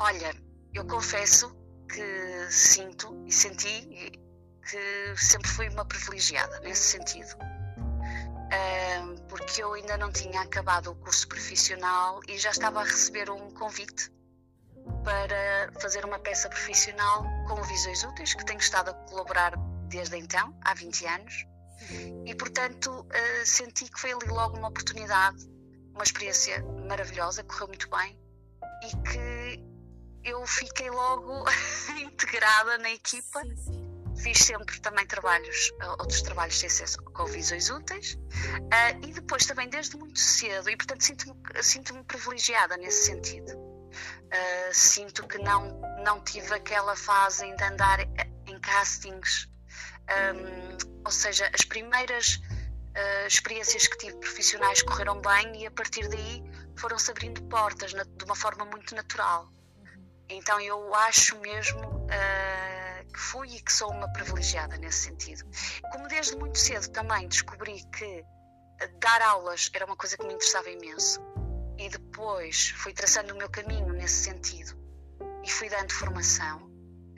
Olha, 0.00 0.32
eu 0.74 0.86
confesso 0.86 1.54
que 1.88 2.50
sinto 2.50 3.24
e 3.26 3.32
senti 3.32 4.12
que 4.62 5.16
sempre 5.16 5.50
fui 5.50 5.68
uma 5.68 5.84
privilegiada 5.84 6.60
nesse 6.60 6.82
sentido. 6.82 7.36
Porque 9.28 9.62
eu 9.62 9.72
ainda 9.74 9.96
não 9.96 10.12
tinha 10.12 10.40
acabado 10.40 10.90
o 10.90 10.94
curso 10.94 11.26
profissional 11.28 12.20
e 12.28 12.38
já 12.38 12.50
estava 12.50 12.80
a 12.80 12.84
receber 12.84 13.30
um 13.30 13.50
convite 13.50 14.10
para 15.04 15.70
fazer 15.80 16.04
uma 16.04 16.18
peça 16.18 16.48
profissional 16.48 17.24
com 17.46 17.62
Visões 17.62 18.04
Úteis, 18.04 18.34
que 18.34 18.44
tenho 18.44 18.60
estado 18.60 18.90
a 18.90 18.94
colaborar 18.94 19.54
desde 19.88 20.16
então, 20.16 20.56
há 20.64 20.74
20 20.74 21.06
anos, 21.06 21.46
e 22.24 22.34
portanto 22.34 22.90
uh, 22.90 23.46
senti 23.46 23.90
que 23.90 24.00
foi 24.00 24.12
ali 24.12 24.28
logo 24.28 24.58
uma 24.58 24.68
oportunidade, 24.68 25.38
uma 25.94 26.02
experiência 26.02 26.62
maravilhosa, 26.86 27.44
correu 27.44 27.68
muito 27.68 27.88
bem 27.90 28.18
e 28.82 29.08
que 29.08 29.37
eu 30.28 30.46
fiquei 30.46 30.90
logo 30.90 31.44
integrada 32.00 32.78
na 32.78 32.90
equipa. 32.90 33.40
Sim, 33.40 33.56
sim. 33.56 33.88
Fiz 34.22 34.38
sempre 34.38 34.80
também 34.80 35.06
trabalhos, 35.06 35.72
outros 36.00 36.22
trabalhos 36.22 36.58
sem 36.58 36.68
ser 36.68 36.88
com 37.02 37.24
visões 37.26 37.70
úteis, 37.70 38.14
uh, 38.14 39.06
e 39.06 39.12
depois 39.12 39.46
também 39.46 39.68
desde 39.68 39.96
muito 39.96 40.18
cedo, 40.18 40.68
e 40.68 40.76
portanto 40.76 41.02
sinto-me 41.02 41.62
sinto 41.62 42.04
privilegiada 42.04 42.76
nesse 42.76 43.06
sentido 43.06 43.68
Uh, 44.28 44.72
sinto 44.72 45.26
que 45.26 45.38
não, 45.38 45.80
não 46.04 46.22
tive 46.22 46.54
aquela 46.54 46.94
fase 46.94 47.50
de 47.56 47.64
andar 47.64 48.00
em 48.46 48.60
castings, 48.60 49.48
um, 50.34 51.00
ou 51.04 51.10
seja, 51.10 51.50
as 51.54 51.64
primeiras 51.64 52.36
uh, 52.36 53.26
experiências 53.26 53.86
que 53.88 53.96
tive 53.96 54.16
profissionais 54.18 54.82
correram 54.82 55.20
bem 55.20 55.62
e 55.62 55.66
a 55.66 55.70
partir 55.70 56.06
daí 56.08 56.44
foram-se 56.76 57.10
abrindo 57.10 57.42
portas 57.44 57.94
na, 57.94 58.04
de 58.04 58.24
uma 58.24 58.36
forma 58.36 58.66
muito 58.66 58.94
natural. 58.94 59.50
Então 60.30 60.60
eu 60.60 60.94
acho 60.94 61.38
mesmo 61.40 61.80
uh, 61.80 63.12
que 63.12 63.18
fui 63.18 63.48
e 63.48 63.60
que 63.60 63.72
sou 63.72 63.90
uma 63.90 64.12
privilegiada 64.12 64.76
nesse 64.76 65.04
sentido. 65.04 65.44
Como 65.92 66.06
desde 66.08 66.36
muito 66.36 66.58
cedo 66.58 66.88
também 66.90 67.26
descobri 67.28 67.82
que 67.96 68.24
dar 69.00 69.22
aulas 69.22 69.70
era 69.74 69.86
uma 69.86 69.96
coisa 69.96 70.16
que 70.16 70.26
me 70.26 70.34
interessava 70.34 70.70
imenso 70.70 71.20
e 71.78 71.88
depois 71.88 72.70
fui 72.76 72.92
traçando 72.92 73.34
o 73.34 73.36
meu 73.36 73.48
caminho 73.48 73.92
nesse 73.92 74.24
sentido 74.24 74.76
e 75.44 75.50
fui 75.50 75.68
dando 75.68 75.92
formação, 75.92 76.67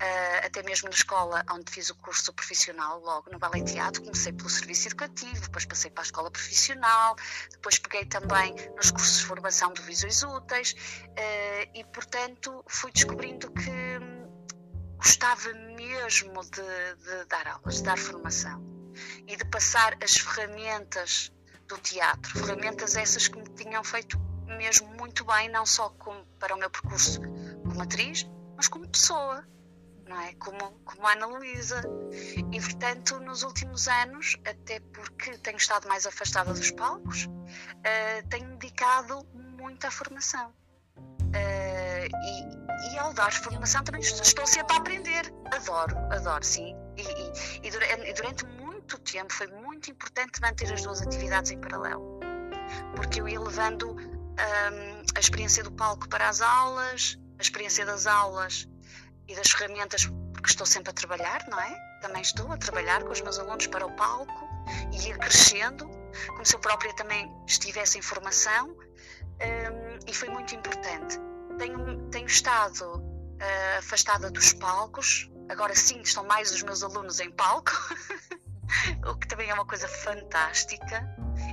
uh, 0.00 0.46
até 0.46 0.62
mesmo 0.62 0.88
na 0.88 0.94
escola 0.94 1.44
onde 1.50 1.70
fiz 1.70 1.90
o 1.90 1.94
curso 1.96 2.32
profissional, 2.32 3.00
logo 3.00 3.30
no 3.30 3.38
Ballet 3.38 3.64
Teatro, 3.64 4.02
comecei 4.02 4.32
pelo 4.32 4.48
serviço 4.48 4.88
educativo, 4.88 5.40
depois 5.40 5.64
passei 5.66 5.90
para 5.90 6.02
a 6.02 6.06
escola 6.06 6.30
profissional, 6.30 7.16
depois 7.50 7.78
peguei 7.78 8.06
também 8.06 8.54
nos 8.76 8.90
cursos 8.90 9.18
de 9.18 9.26
formação 9.26 9.72
de 9.72 9.82
visões 9.82 10.22
úteis 10.22 10.72
uh, 10.72 11.70
e, 11.74 11.84
portanto, 11.92 12.64
fui 12.66 12.90
descobrindo 12.90 13.50
que 13.52 13.70
hum, 13.70 14.20
gostava 14.96 15.52
mesmo 15.52 16.40
de, 16.42 17.04
de 17.04 17.24
dar 17.26 17.46
aulas, 17.46 17.76
de 17.76 17.82
dar 17.82 17.98
formação 17.98 18.64
e 19.26 19.36
de 19.36 19.44
passar 19.44 19.96
as 20.02 20.12
ferramentas 20.12 21.32
do 21.68 21.78
teatro, 21.78 22.38
ferramentas 22.38 22.96
essas 22.96 23.28
que 23.28 23.38
me 23.38 23.48
tinham 23.54 23.84
feito 23.84 24.18
mesmo 24.46 24.88
muito 24.98 25.24
bem, 25.24 25.48
não 25.48 25.64
só 25.64 25.88
como, 25.90 26.24
para 26.38 26.54
o 26.54 26.58
meu 26.58 26.68
percurso 26.68 27.20
como 27.62 27.80
atriz, 27.80 28.28
mas 28.56 28.66
como 28.68 28.88
pessoa, 28.88 29.44
não 30.10 30.20
é? 30.20 30.34
Como, 30.34 30.58
como 30.84 31.36
Luísa. 31.38 31.80
E, 32.52 32.60
portanto, 32.60 33.20
nos 33.20 33.44
últimos 33.44 33.86
anos, 33.86 34.36
até 34.44 34.80
porque 34.92 35.38
tenho 35.38 35.56
estado 35.56 35.88
mais 35.88 36.04
afastada 36.04 36.52
dos 36.52 36.72
palcos, 36.72 37.26
uh, 37.26 38.28
tenho 38.28 38.48
dedicado 38.56 39.24
muito 39.34 39.86
à 39.86 39.90
formação. 39.90 40.52
Uh, 40.98 42.90
e, 42.90 42.92
e, 42.92 42.98
ao 42.98 43.12
dar 43.14 43.32
formação 43.32 43.84
também 43.84 44.00
estou 44.00 44.46
sempre 44.46 44.74
a 44.74 44.78
aprender. 44.80 45.32
Adoro, 45.52 45.96
adoro, 46.12 46.44
sim. 46.44 46.74
E, 46.96 47.02
e, 47.02 47.68
e 47.68 47.70
durante, 47.70 48.12
durante 48.14 48.46
muito 48.46 48.98
tempo 48.98 49.32
foi 49.32 49.46
muito 49.46 49.92
importante 49.92 50.40
manter 50.40 50.72
as 50.72 50.82
duas 50.82 51.00
atividades 51.02 51.52
em 51.52 51.60
paralelo. 51.60 52.18
Porque 52.96 53.20
eu 53.20 53.28
ia 53.28 53.40
levando 53.40 53.92
um, 53.92 55.02
a 55.14 55.20
experiência 55.20 55.62
do 55.62 55.70
palco 55.70 56.08
para 56.08 56.28
as 56.28 56.40
aulas, 56.40 57.16
a 57.38 57.42
experiência 57.42 57.86
das 57.86 58.08
aulas 58.08 58.68
e 59.30 59.34
das 59.36 59.50
ferramentas, 59.50 60.06
porque 60.32 60.50
estou 60.50 60.66
sempre 60.66 60.90
a 60.90 60.92
trabalhar, 60.92 61.46
não 61.48 61.60
é? 61.60 62.00
Também 62.00 62.20
estou 62.20 62.50
a 62.50 62.56
trabalhar 62.56 63.04
com 63.04 63.12
os 63.12 63.20
meus 63.20 63.38
alunos 63.38 63.68
para 63.68 63.86
o 63.86 63.92
palco 63.92 64.48
e 64.92 65.08
ir 65.08 65.18
crescendo, 65.18 65.88
como 66.28 66.44
se 66.44 66.56
eu 66.56 66.60
própria 66.60 66.92
também 66.94 67.32
estivesse 67.46 67.96
em 67.96 68.02
formação, 68.02 68.68
um, 68.68 69.98
e 70.06 70.12
foi 70.12 70.28
muito 70.28 70.54
importante. 70.54 71.16
Tenho, 71.58 72.08
tenho 72.10 72.26
estado 72.26 72.84
uh, 72.96 73.78
afastada 73.78 74.30
dos 74.30 74.52
palcos, 74.54 75.30
agora 75.48 75.76
sim 75.76 76.00
estão 76.00 76.24
mais 76.24 76.50
os 76.50 76.62
meus 76.62 76.82
alunos 76.82 77.20
em 77.20 77.30
palco, 77.30 77.70
o 79.06 79.14
que 79.16 79.28
também 79.28 79.48
é 79.48 79.54
uma 79.54 79.66
coisa 79.66 79.86
fantástica 79.86 81.08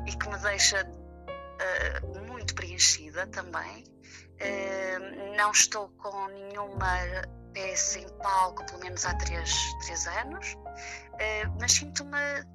e 0.08 0.16
que 0.16 0.30
me 0.30 0.38
deixa 0.40 0.84
uh, 0.84 2.26
muito 2.28 2.56
preenchida 2.56 3.28
também. 3.28 3.84
Uh, 4.40 5.36
não 5.36 5.52
estou 5.52 5.90
com 5.90 6.28
nenhuma 6.28 6.88
peça 7.58 8.00
em 8.00 8.08
palco, 8.20 8.64
pelo 8.66 8.80
menos 8.80 9.04
há 9.06 9.16
três, 9.16 9.52
três 9.84 10.06
anos, 10.08 10.54
uh, 10.54 11.58
mas 11.60 11.72
sinto-me. 11.72 12.46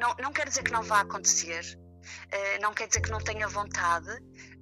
Não, 0.00 0.14
não 0.16 0.32
quer 0.32 0.48
dizer 0.48 0.62
que 0.62 0.72
não 0.72 0.82
vá 0.82 1.00
acontecer, 1.00 1.62
uh, 1.76 2.62
não 2.62 2.72
quer 2.72 2.88
dizer 2.88 3.02
que 3.02 3.10
não 3.10 3.20
tenha 3.20 3.46
vontade, 3.46 4.08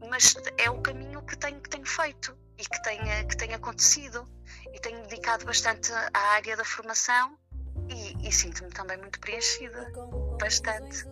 mas 0.08 0.34
é 0.58 0.68
o 0.68 0.80
caminho 0.82 1.22
que 1.22 1.36
tenho, 1.36 1.60
que 1.60 1.70
tenho 1.70 1.86
feito 1.86 2.36
e 2.58 2.64
que 2.64 2.82
tenha, 2.82 3.24
que 3.24 3.36
tenha 3.36 3.56
acontecido. 3.56 4.24
E 4.72 4.80
tenho 4.80 5.02
dedicado 5.02 5.44
bastante 5.44 5.92
à 5.92 6.18
área 6.34 6.56
da 6.56 6.64
formação 6.64 7.38
e, 7.88 8.28
e 8.28 8.32
sinto-me 8.32 8.70
também 8.70 8.96
muito 8.96 9.20
preenchida. 9.20 9.92
Bastante 10.40 11.04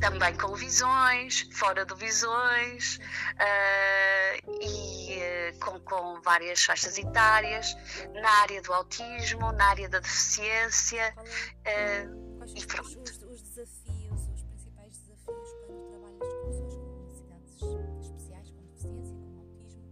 também 0.00 0.34
com 0.34 0.54
visões, 0.54 1.46
fora 1.52 1.84
de 1.84 1.94
visões 1.94 2.96
uh, 3.36 4.52
e 4.62 5.18
uh, 5.18 5.58
com, 5.60 5.78
com, 5.80 6.20
várias 6.22 6.64
faixas 6.64 6.98
etárias, 6.98 7.76
na 8.14 8.30
área 8.40 8.62
do 8.62 8.72
autismo, 8.72 9.52
na 9.52 9.66
área 9.66 9.88
da 9.88 10.00
deficiência 10.00 11.14
uh, 11.18 12.44
e 12.56 12.66
pronto. 12.66 12.88
Os, 12.88 13.22
os, 13.22 13.42
desafios, 13.42 14.20
os 14.34 14.42
principais 14.42 14.98
desafios 14.98 15.50
quando 15.66 15.90
trabalhas 15.90 16.18
com 16.18 16.46
pessoas 16.48 16.74
com 16.74 16.88
necessidades 16.96 18.06
especiais, 18.06 18.50
com 18.50 18.62
deficiência, 18.62 19.14
com 19.14 19.38
autismo? 19.38 19.90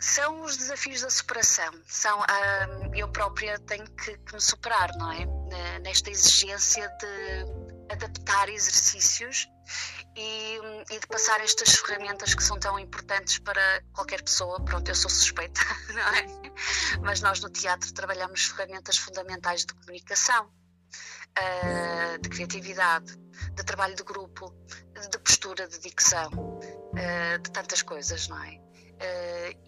São 0.00 0.42
os 0.42 0.56
desafios 0.56 1.02
da 1.02 1.10
superação. 1.10 1.72
São, 1.86 2.20
eu 2.94 3.08
própria 3.08 3.58
tenho 3.60 3.88
que, 3.92 4.18
que 4.18 4.34
me 4.34 4.40
superar, 4.40 4.90
não 4.96 5.12
é? 5.12 5.78
Nesta 5.80 6.10
exigência 6.10 6.88
de 7.00 7.69
adaptar 7.90 8.48
exercícios 8.48 9.48
e, 10.16 10.58
e, 10.90 10.98
de 10.98 11.06
passar 11.06 11.40
estas 11.40 11.74
ferramentas 11.76 12.34
que 12.34 12.42
são 12.42 12.58
tão 12.58 12.78
importantes 12.78 13.38
para 13.38 13.82
qualquer 13.92 14.22
pessoa. 14.22 14.60
Pronto, 14.64 14.88
eu 14.88 14.94
sou 14.94 15.10
suspeita, 15.10 15.60
não 15.92 16.08
é? 16.14 16.26
Mas 17.02 17.20
nós 17.20 17.40
no 17.40 17.50
teatro 17.50 17.92
trabalhamos 17.92 18.46
ferramentas 18.46 18.96
fundamentais 18.98 19.64
de 19.64 19.74
comunicação, 19.74 20.46
uh, 20.46 22.18
de 22.20 22.28
criatividade, 22.28 23.16
de 23.54 23.64
trabalho 23.64 23.94
de 23.94 24.02
grupo, 24.02 24.54
de 25.10 25.18
postura, 25.18 25.66
de 25.68 25.78
dicção, 25.80 26.30
uh, 26.30 27.38
de 27.42 27.50
tantas 27.50 27.82
coisas, 27.82 28.28
não 28.28 28.42
é? 28.42 28.50
Uh, 28.50 29.60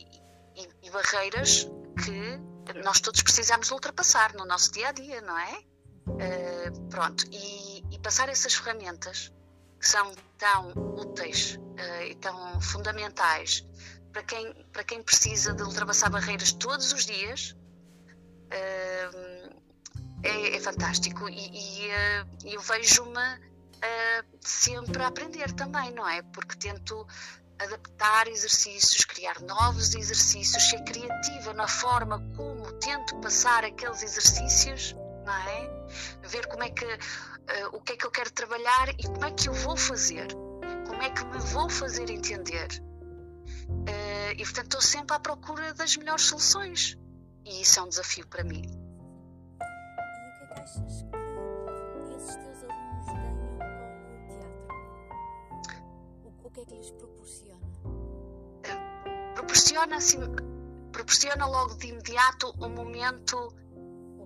e, 0.56 0.86
e 0.86 0.90
barreiras 0.90 1.66
que 2.04 2.82
nós 2.84 3.00
todos 3.00 3.22
precisamos 3.22 3.70
ultrapassar 3.70 4.34
no 4.34 4.44
nosso 4.44 4.70
dia 4.72 4.88
a 4.88 4.92
dia, 4.92 5.20
não 5.20 5.38
é? 5.38 5.71
Pronto, 6.90 7.25
e, 7.30 7.82
e 7.94 7.99
passar 7.99 8.28
essas 8.28 8.54
ferramentas 8.54 9.32
que 9.82 9.88
são 9.88 10.12
tão 10.38 10.71
úteis 10.97 11.56
uh, 11.56 12.02
e 12.09 12.14
tão 12.14 12.61
fundamentais 12.61 13.66
para 14.12 14.23
quem, 14.23 14.54
para 14.73 14.85
quem 14.85 15.02
precisa 15.02 15.52
de 15.52 15.62
ultrapassar 15.62 16.09
barreiras 16.09 16.52
todos 16.52 16.92
os 16.92 17.04
dias, 17.04 17.56
uh, 18.47 19.61
é, 20.23 20.56
é, 20.56 20.61
fantástico. 20.61 21.28
E, 21.28 21.88
e 22.44 22.54
eu 22.54 22.61
vejo-me 22.61 23.52
sempre 24.40 25.02
a 25.02 25.09
aprender 25.09 25.50
também, 25.52 25.90
não 25.90 26.09
é? 26.09 26.23
Porque 26.23 26.54
tento 26.56 27.04
adaptar 27.59 28.28
exercícios, 28.28 29.04
criar 29.04 29.40
novos 29.40 29.97
exercícios, 29.97 30.71
ser 30.71 30.85
criativa 30.85 31.52
na 31.52 31.66
forma 31.66 32.21
como 32.37 32.73
tento 32.75 33.16
passar 33.16 33.64
aqueles 33.64 34.04
exercícios, 34.04 34.94
não 35.25 35.35
é? 35.35 35.81
Ver 36.22 36.46
como 36.46 36.62
é 36.62 36.70
que 36.70 36.84
uh, 36.84 37.76
o 37.76 37.80
que 37.80 37.92
é 37.92 37.96
que 37.96 38.06
eu 38.06 38.11
quero 38.11 38.30
trabalhar 38.32 38.88
e 38.99 39.04
como 39.04 39.25
é 39.25 39.30
que 39.30 39.49
eu 39.49 39.52
vou 39.52 39.76
fazer, 39.76 40.28
como 40.87 41.02
é 41.02 41.11
que 41.11 41.25
me 41.25 41.38
vou 41.38 41.68
fazer 41.68 42.11
entender. 42.11 42.68
Uh, 43.68 44.32
e 44.37 44.44
portanto 44.44 44.64
estou 44.64 44.80
sempre 44.80 45.16
à 45.16 45.20
procura 45.20 45.75
das 45.75 45.96
melhores 45.96 46.25
soluções 46.25 46.96
e 47.44 47.62
isso 47.62 47.80
é 47.80 47.82
um 47.82 47.88
desafio 47.88 48.26
para 48.28 48.44
mim. 48.44 48.62
E 48.62 48.75
o 50.25 50.38
que 50.38 50.44
é 50.44 50.46
que 50.46 50.61
achas 50.61 51.02
que 51.02 52.14
esses 52.16 52.37
teus 52.37 52.62
alunos 52.64 53.06
ganham 53.06 53.58
com 53.58 54.14
o 54.14 54.28
teatro? 54.28 54.68
O, 56.25 56.46
o 56.46 56.50
que 56.50 56.61
é 56.61 56.64
que 56.64 56.75
lhes 56.75 56.90
proporciona? 56.92 57.66
Uh, 57.87 59.34
proporciona 59.34 59.96
assim, 59.96 60.20
proporciona 60.92 61.46
logo 61.46 61.75
de 61.75 61.88
imediato 61.88 62.54
um 62.61 62.68
momento 62.68 63.52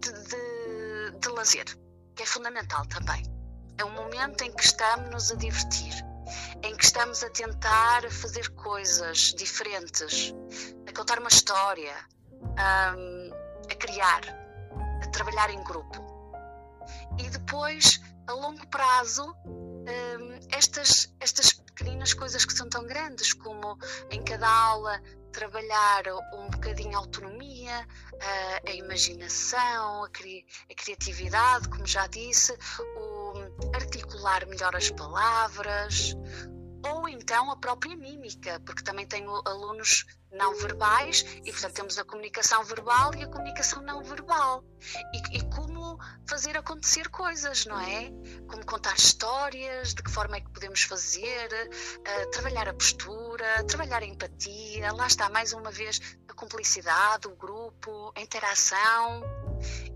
de, 0.00 0.12
de, 0.12 0.55
de 1.20 1.28
lazer 1.28 1.66
que 2.16 2.22
é 2.22 2.26
fundamental 2.26 2.84
também. 2.86 3.22
É 3.78 3.84
um 3.84 3.90
momento 3.90 4.42
em 4.42 4.50
que 4.50 4.64
estamos 4.64 5.30
a 5.30 5.34
divertir, 5.34 5.92
em 6.62 6.74
que 6.74 6.84
estamos 6.84 7.22
a 7.22 7.28
tentar 7.28 8.10
fazer 8.10 8.48
coisas 8.54 9.34
diferentes, 9.36 10.34
a 10.88 10.92
contar 10.96 11.18
uma 11.18 11.28
história, 11.28 11.94
a, 12.56 12.94
a 13.70 13.74
criar, 13.74 14.22
a 15.02 15.06
trabalhar 15.08 15.50
em 15.50 15.62
grupo. 15.62 16.04
E 17.18 17.28
depois, 17.28 18.00
a 18.26 18.32
longo 18.32 18.66
prazo, 18.68 19.36
hum, 19.86 20.38
estas, 20.50 21.12
estas 21.20 21.52
pequeninas 21.52 22.14
coisas 22.14 22.44
que 22.44 22.52
são 22.52 22.68
tão 22.68 22.86
grandes, 22.86 23.32
como 23.32 23.78
em 24.10 24.22
cada 24.24 24.48
aula 24.48 25.00
trabalhar 25.32 26.04
um 26.32 26.48
bocadinho 26.48 26.96
a 26.96 27.00
autonomia, 27.00 27.86
a, 28.20 28.70
a 28.70 28.72
imaginação, 28.72 30.04
a, 30.04 30.08
cri, 30.08 30.46
a, 30.70 30.74
criatividade, 30.74 31.68
como 31.68 31.86
já 31.86 32.06
disse, 32.06 32.56
o 32.96 33.34
articular 33.74 34.46
melhor 34.46 34.74
as 34.74 34.90
palavras, 34.90 36.16
ou 36.90 37.08
então 37.08 37.50
a 37.50 37.56
própria 37.56 37.96
mímica, 37.96 38.60
porque 38.64 38.82
também 38.82 39.06
tenho 39.06 39.30
alunos 39.46 40.06
não 40.32 40.54
verbais 40.56 41.24
e, 41.44 41.50
portanto, 41.52 41.74
temos 41.74 41.98
a 41.98 42.04
comunicação 42.04 42.62
verbal 42.64 43.14
e 43.14 43.24
a 43.24 43.28
comunicação 43.28 43.82
não 43.82 44.02
verbal. 44.02 44.64
E, 45.12 45.38
e, 45.38 45.42
como 45.54 45.75
fazer 46.28 46.56
acontecer 46.56 47.08
coisas, 47.08 47.66
não 47.66 47.80
é? 47.80 48.10
Como 48.48 48.64
contar 48.64 48.94
histórias, 48.96 49.94
de 49.94 50.02
que 50.02 50.10
forma 50.10 50.36
é 50.36 50.40
que 50.40 50.50
podemos 50.50 50.82
fazer, 50.82 51.48
uh, 51.52 52.30
trabalhar 52.30 52.68
a 52.68 52.74
postura, 52.74 53.64
trabalhar 53.64 54.02
a 54.02 54.06
empatia, 54.06 54.92
lá 54.92 55.06
está, 55.06 55.28
mais 55.28 55.52
uma 55.52 55.70
vez, 55.70 56.00
a 56.28 56.32
cumplicidade, 56.34 57.28
o 57.28 57.36
grupo, 57.36 58.12
a 58.16 58.20
interação. 58.20 59.22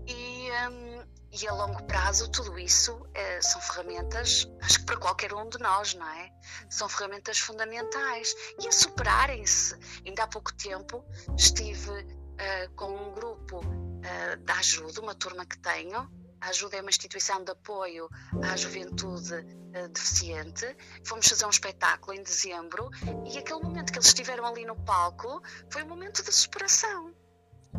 E. 0.07 0.49
Um, 0.69 1.21
e 1.33 1.47
a 1.47 1.53
longo 1.53 1.81
prazo, 1.83 2.29
tudo 2.29 2.59
isso 2.59 3.07
é, 3.13 3.41
são 3.41 3.61
ferramentas, 3.61 4.45
acho 4.61 4.79
que 4.79 4.85
para 4.85 4.97
qualquer 4.97 5.33
um 5.33 5.47
de 5.47 5.57
nós, 5.59 5.93
não 5.93 6.05
é? 6.05 6.29
São 6.69 6.89
ferramentas 6.89 7.39
fundamentais. 7.39 8.35
E 8.59 8.67
a 8.67 8.71
superarem-se. 8.71 9.77
Ainda 10.05 10.23
há 10.23 10.27
pouco 10.27 10.53
tempo 10.53 11.05
estive 11.37 11.89
uh, 11.89 12.75
com 12.75 12.91
um 12.93 13.13
grupo 13.13 13.59
uh, 13.59 14.37
da 14.43 14.55
ajuda, 14.55 14.99
uma 14.99 15.15
turma 15.15 15.45
que 15.45 15.57
tenho. 15.59 16.09
A 16.41 16.49
Ajuda 16.49 16.77
é 16.77 16.81
uma 16.81 16.89
instituição 16.89 17.43
de 17.43 17.51
apoio 17.51 18.09
à 18.43 18.57
juventude 18.57 19.33
uh, 19.33 19.87
deficiente. 19.89 20.75
Fomos 21.05 21.27
fazer 21.27 21.45
um 21.45 21.49
espetáculo 21.49 22.17
em 22.17 22.23
dezembro 22.23 22.89
e 23.31 23.37
aquele 23.37 23.61
momento 23.61 23.91
que 23.91 23.99
eles 23.99 24.07
estiveram 24.07 24.45
ali 24.45 24.65
no 24.65 24.75
palco 24.75 25.41
foi 25.69 25.83
um 25.83 25.87
momento 25.87 26.23
de 26.23 26.31
superação 26.31 27.13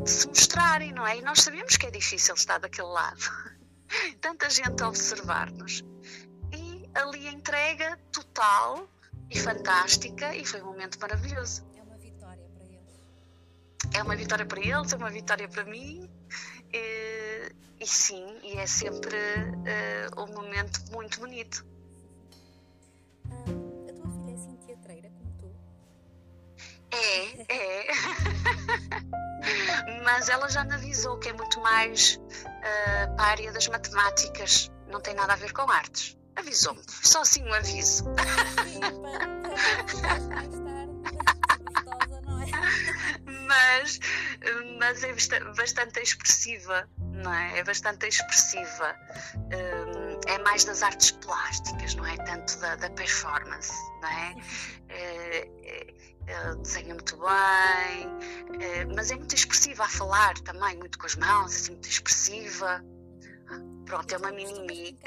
de 0.01 0.11
se 0.11 0.27
mostrarem, 0.29 0.93
não 0.93 1.07
é? 1.07 1.19
E 1.19 1.23
nós 1.23 1.41
sabemos 1.41 1.77
que 1.77 1.87
é 1.87 1.91
difícil 1.91 2.35
estar 2.35 2.59
daquele 2.59 2.89
lado. 2.89 3.21
Tanta 4.21 4.49
gente 4.49 4.83
a 4.83 4.89
observar-nos. 4.89 5.83
E 6.53 6.89
ali 6.95 7.29
a 7.29 7.33
entrega 7.33 7.99
total 8.11 8.89
e 9.31 9.39
fantástica 9.39 10.35
e 10.35 10.45
foi 10.45 10.63
um 10.63 10.67
momento 10.67 10.99
maravilhoso. 11.01 11.72
É 13.95 14.03
uma 14.03 14.17
vitória 14.17 14.47
para 14.47 14.61
eles, 14.61 14.93
é 14.93 14.97
uma 14.97 15.11
vitória 15.11 15.49
para 15.49 15.65
mim. 15.65 16.09
E, 16.73 17.53
e 17.81 17.87
sim, 17.87 18.39
e 18.43 18.57
é 18.57 18.67
sempre 18.67 19.17
uh, 19.17 20.23
um 20.23 20.27
momento 20.33 20.81
muito 20.91 21.21
bonito. 21.21 21.67
Ah, 23.31 23.45
a 23.89 23.93
tua 23.93 24.11
filha 24.11 24.31
é 24.31 24.35
assim 24.35 24.57
teatreira 24.67 25.11
como 25.11 25.33
tu? 25.39 25.55
É, 26.91 27.43
é. 27.55 27.87
Mas 30.05 30.29
ela 30.29 30.49
já 30.49 30.65
me 30.65 30.75
avisou 30.75 31.19
que 31.19 31.29
é 31.29 31.33
muito 31.33 31.61
mais 31.61 32.17
uh, 32.17 33.17
para 33.17 33.25
a 33.25 33.27
área 33.27 33.53
das 33.53 33.69
matemáticas, 33.69 34.71
não 34.89 35.01
tem 35.01 35.15
nada 35.15 35.35
a 35.35 35.37
ver 35.37 35.53
com 35.53 35.71
artes. 35.71 36.17
Avisou-me, 36.35 36.83
só 36.89 37.21
assim 37.21 37.45
um 37.45 37.53
aviso. 37.53 38.05
Sim, 38.05 38.81
para, 38.81 39.29
para 39.85 40.21
mais 40.29 40.61
tarde, 40.63 40.97
não 42.25 42.41
é? 42.41 42.47
Mas, 43.47 44.01
mas 44.79 45.03
é 45.05 45.13
bastante 45.57 46.01
expressiva, 46.01 46.89
não 46.99 47.33
é? 47.33 47.59
É 47.59 47.65
bastante 47.65 48.07
expressiva. 48.07 48.97
Um, 49.37 50.21
é 50.31 50.39
mais 50.39 50.65
das 50.65 50.83
artes 50.83 51.11
plásticas, 51.13 51.95
não 51.95 52.07
é 52.07 52.17
tanto 52.19 52.59
da, 52.59 52.77
da 52.77 52.91
performance, 52.91 53.73
não 54.01 54.09
é? 54.09 54.35
é, 54.89 55.39
é 56.27 56.55
desenha 56.63 56.95
muito 56.95 57.17
bem, 57.17 58.61
eh, 58.61 58.85
mas 58.95 59.11
é 59.11 59.17
muito 59.17 59.35
expressiva 59.35 59.85
a 59.85 59.89
falar 59.89 60.35
também, 60.41 60.77
muito 60.77 60.99
com 60.99 61.07
as 61.07 61.17
mãos, 61.17 61.53
assim, 61.53 61.73
muito 61.73 61.89
expressiva. 61.89 62.85
Pronto, 63.87 64.15
é 64.15 64.19
uma 64.19 64.33
mini-mi. 64.33 64.99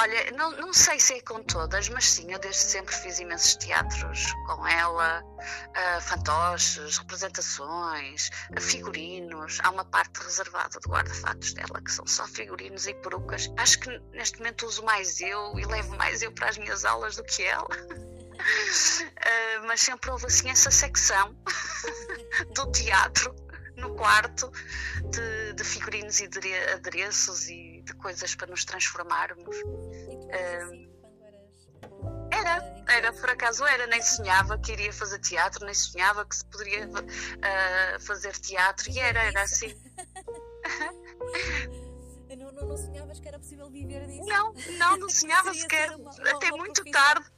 Olha, 0.00 0.30
não, 0.32 0.52
não 0.52 0.72
sei 0.72 0.98
se 0.98 1.14
é 1.14 1.20
com 1.20 1.42
todas, 1.42 1.88
mas 1.88 2.08
sim, 2.08 2.32
eu 2.32 2.38
desde 2.38 2.62
sempre 2.62 2.94
fiz 2.94 3.18
imensos 3.18 3.56
teatros 3.56 4.32
com 4.46 4.66
ela, 4.66 5.22
uh, 5.22 6.00
fantoches, 6.00 6.98
representações, 6.98 8.30
uh, 8.56 8.60
figurinos. 8.60 9.58
Há 9.62 9.70
uma 9.70 9.84
parte 9.84 10.22
reservada 10.22 10.78
do 10.80 10.88
guarda-fatos 10.88 11.54
dela 11.54 11.80
que 11.82 11.90
são 11.90 12.06
só 12.06 12.26
figurinos 12.26 12.86
e 12.86 12.94
perucas. 12.94 13.50
Acho 13.56 13.80
que 13.80 13.98
neste 14.12 14.38
momento 14.38 14.66
uso 14.66 14.84
mais 14.84 15.20
eu 15.20 15.58
e 15.58 15.64
levo 15.64 15.96
mais 15.96 16.22
eu 16.22 16.32
para 16.32 16.48
as 16.48 16.58
minhas 16.58 16.84
aulas 16.84 17.16
do 17.16 17.24
que 17.24 17.42
ela. 17.42 17.68
Uh, 17.68 19.66
mas 19.66 19.80
sempre 19.80 20.10
houve 20.10 20.26
assim 20.26 20.50
essa 20.50 20.70
secção 20.70 21.36
do 22.54 22.70
teatro 22.72 23.34
no 23.76 23.94
quarto 23.94 24.50
de, 25.10 25.20
de 25.52 25.64
figurinos 25.64 26.20
e 26.20 26.28
de 26.28 26.54
adereços 26.74 27.48
e 27.48 27.82
de 27.82 27.92
coisas 27.94 28.34
para 28.34 28.48
nos 28.48 28.64
transformarmos. 28.64 29.56
Uh, 29.56 30.92
era, 32.30 32.84
era, 32.88 33.12
por 33.12 33.30
acaso 33.30 33.64
era, 33.66 33.86
nem 33.86 34.02
sonhava 34.02 34.58
que 34.58 34.72
iria 34.72 34.92
fazer 34.92 35.18
teatro, 35.18 35.64
nem 35.64 35.74
sonhava 35.74 36.24
que 36.24 36.36
se 36.36 36.44
poderia 36.46 36.88
uh, 36.88 38.00
fazer 38.00 38.32
teatro, 38.32 38.90
e 38.90 38.98
era, 38.98 39.22
era 39.22 39.42
assim. 39.42 39.74
não, 42.36 42.52
não, 42.52 42.66
não 42.68 42.76
sonhavas 42.76 43.20
que 43.20 43.28
era 43.28 43.38
possível 43.38 43.70
viver 43.70 44.06
disso? 44.06 44.24
Não, 44.26 44.54
não, 44.78 44.96
não 44.96 45.08
sonhava 45.10 45.52
sequer, 45.54 45.90
uma, 45.94 46.10
uma, 46.10 46.30
até 46.30 46.48
uma 46.48 46.58
muito 46.58 46.82
tarde 46.90 47.30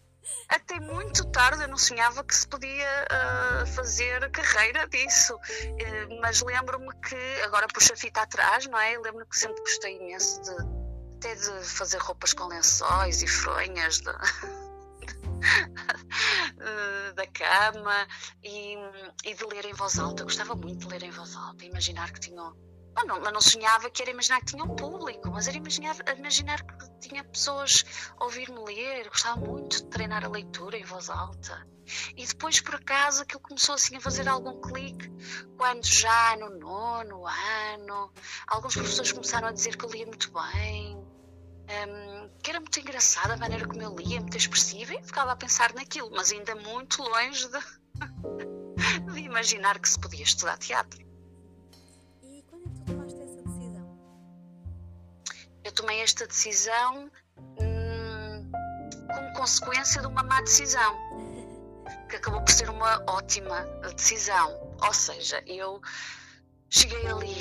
até 0.48 0.80
muito 0.80 1.24
tarde 1.30 1.62
eu 1.62 1.68
não 1.68 1.78
sonhava 1.78 2.24
que 2.24 2.34
se 2.34 2.46
podia 2.46 3.06
uh, 3.10 3.66
fazer 3.66 4.30
carreira 4.30 4.87
disso. 4.88 5.34
Uh, 5.34 6.20
mas 6.20 6.42
lembro-me 6.42 6.92
que, 7.00 7.42
agora 7.42 7.66
puxa 7.68 7.94
a 7.94 7.96
fita 7.96 8.20
atrás, 8.22 8.66
não 8.66 8.78
é? 8.78 8.98
Lembro-me 8.98 9.26
que 9.26 9.38
sempre 9.38 9.60
gostei 9.60 9.96
imenso 9.96 10.42
de, 10.42 10.50
até 11.16 11.34
de 11.34 11.64
fazer 11.64 11.98
roupas 11.98 12.32
com 12.32 12.46
lençóis 12.46 13.22
e 13.22 13.26
fronhas 13.26 13.98
de, 13.98 14.04
da 17.14 17.26
cama 17.26 18.06
e, 18.42 18.76
e, 19.24 19.34
de 19.34 19.44
ler 19.46 19.66
em 19.66 19.74
voz 19.74 19.98
alta. 19.98 20.22
Eu 20.22 20.26
gostava 20.26 20.54
muito 20.54 20.87
de 20.87 20.92
ler 20.92 21.02
em 21.02 21.10
voz 21.10 21.34
alta, 21.37 21.64
imaginar 21.64 22.12
que 22.12 22.20
tinha 22.20 22.52
Oh, 22.96 23.04
não, 23.07 23.20
não 23.20 23.40
sonhava 23.40 23.90
que 23.90 24.02
era 24.02 24.11
imaginar 24.11 24.40
que 24.40 24.46
tinha 24.46 24.64
um 24.64 24.76
público, 24.76 25.30
mas 25.30 25.48
era 25.48 25.57
imaginar, 25.57 25.96
imaginar 26.16 26.62
que 26.62 27.09
tinha 27.09 27.24
pessoas 27.24 27.85
a 28.16 28.24
ouvir-me 28.24 28.59
ler. 28.64 29.09
Gostava 29.09 29.40
muito 29.40 29.76
de 29.78 29.87
treinar 29.87 30.24
a 30.24 30.28
leitura 30.28 30.76
em 30.76 30.85
voz 30.85 31.11
alta. 31.11 31.66
E 32.16 32.26
depois, 32.26 32.61
por 32.61 32.76
acaso, 32.76 33.22
aquilo 33.22 33.40
começou 33.40 33.74
assim 33.74 33.96
a 33.96 34.00
fazer 34.00 34.28
algum 34.28 34.61
clique 34.61 35.11
quando 35.57 35.85
já 35.85 36.37
no 36.37 36.59
nono 36.59 37.26
ano, 37.26 38.12
alguns 38.46 38.74
professores 38.74 39.12
começaram 39.12 39.48
a 39.48 39.52
dizer 39.52 39.76
que 39.76 39.85
eu 39.85 39.90
lia 39.90 40.07
muito 40.07 40.33
bem, 40.33 40.96
um, 40.96 42.30
que 42.42 42.50
era 42.50 42.61
muito 42.61 42.78
engraçada 42.80 43.35
a 43.35 43.37
maneira 43.37 43.66
como 43.66 43.83
eu 43.83 43.94
lia, 43.94 44.20
muito 44.20 44.37
expressiva, 44.37 44.94
e 44.94 45.02
ficava 45.02 45.33
a 45.33 45.37
pensar 45.37 45.74
naquilo, 45.74 46.11
mas 46.11 46.33
ainda 46.33 46.54
muito 46.54 47.02
longe 47.02 47.48
de, 47.48 47.61
de 49.12 49.20
imaginar 49.20 49.78
que 49.78 49.88
se 49.88 49.98
podia 49.98 50.22
estudar 50.22 50.57
teatro. 50.59 51.04
Eu 55.64 55.72
tomei 55.72 56.00
esta 56.00 56.27
decisão 56.27 57.11
hum, 57.59 58.53
como 59.12 59.33
consequência 59.33 60.00
de 60.00 60.07
uma 60.07 60.22
má 60.22 60.40
decisão, 60.42 60.94
que 62.09 62.16
acabou 62.16 62.42
por 62.42 62.53
ser 62.53 62.68
uma 62.68 63.03
ótima 63.09 63.62
decisão. 63.96 64.77
Ou 64.83 64.92
seja, 64.92 65.42
eu 65.46 65.81
cheguei 66.68 67.07
ali 67.07 67.35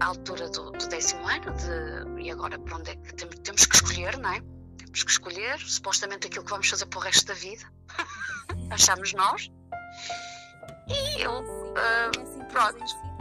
à 0.00 0.06
altura 0.06 0.48
do, 0.48 0.70
do 0.70 0.88
décimo 0.88 1.28
ano 1.28 1.52
de, 1.54 2.22
e 2.22 2.30
agora 2.30 2.58
para 2.58 2.76
onde 2.76 2.90
é 2.90 2.96
que 2.96 3.14
temos, 3.14 3.36
temos 3.40 3.66
que 3.66 3.76
escolher, 3.76 4.16
não 4.18 4.32
é? 4.32 4.40
Temos 4.78 5.04
que 5.04 5.10
escolher 5.10 5.58
supostamente 5.60 6.26
aquilo 6.28 6.44
que 6.44 6.50
vamos 6.50 6.68
fazer 6.68 6.86
para 6.86 6.98
o 6.98 7.02
resto 7.02 7.26
da 7.26 7.34
vida. 7.34 7.70
Achamos 8.70 9.12
nós. 9.12 9.50
E 10.88 11.20
eu, 11.20 11.40
uh, 11.40 12.46
pronto 12.50 13.15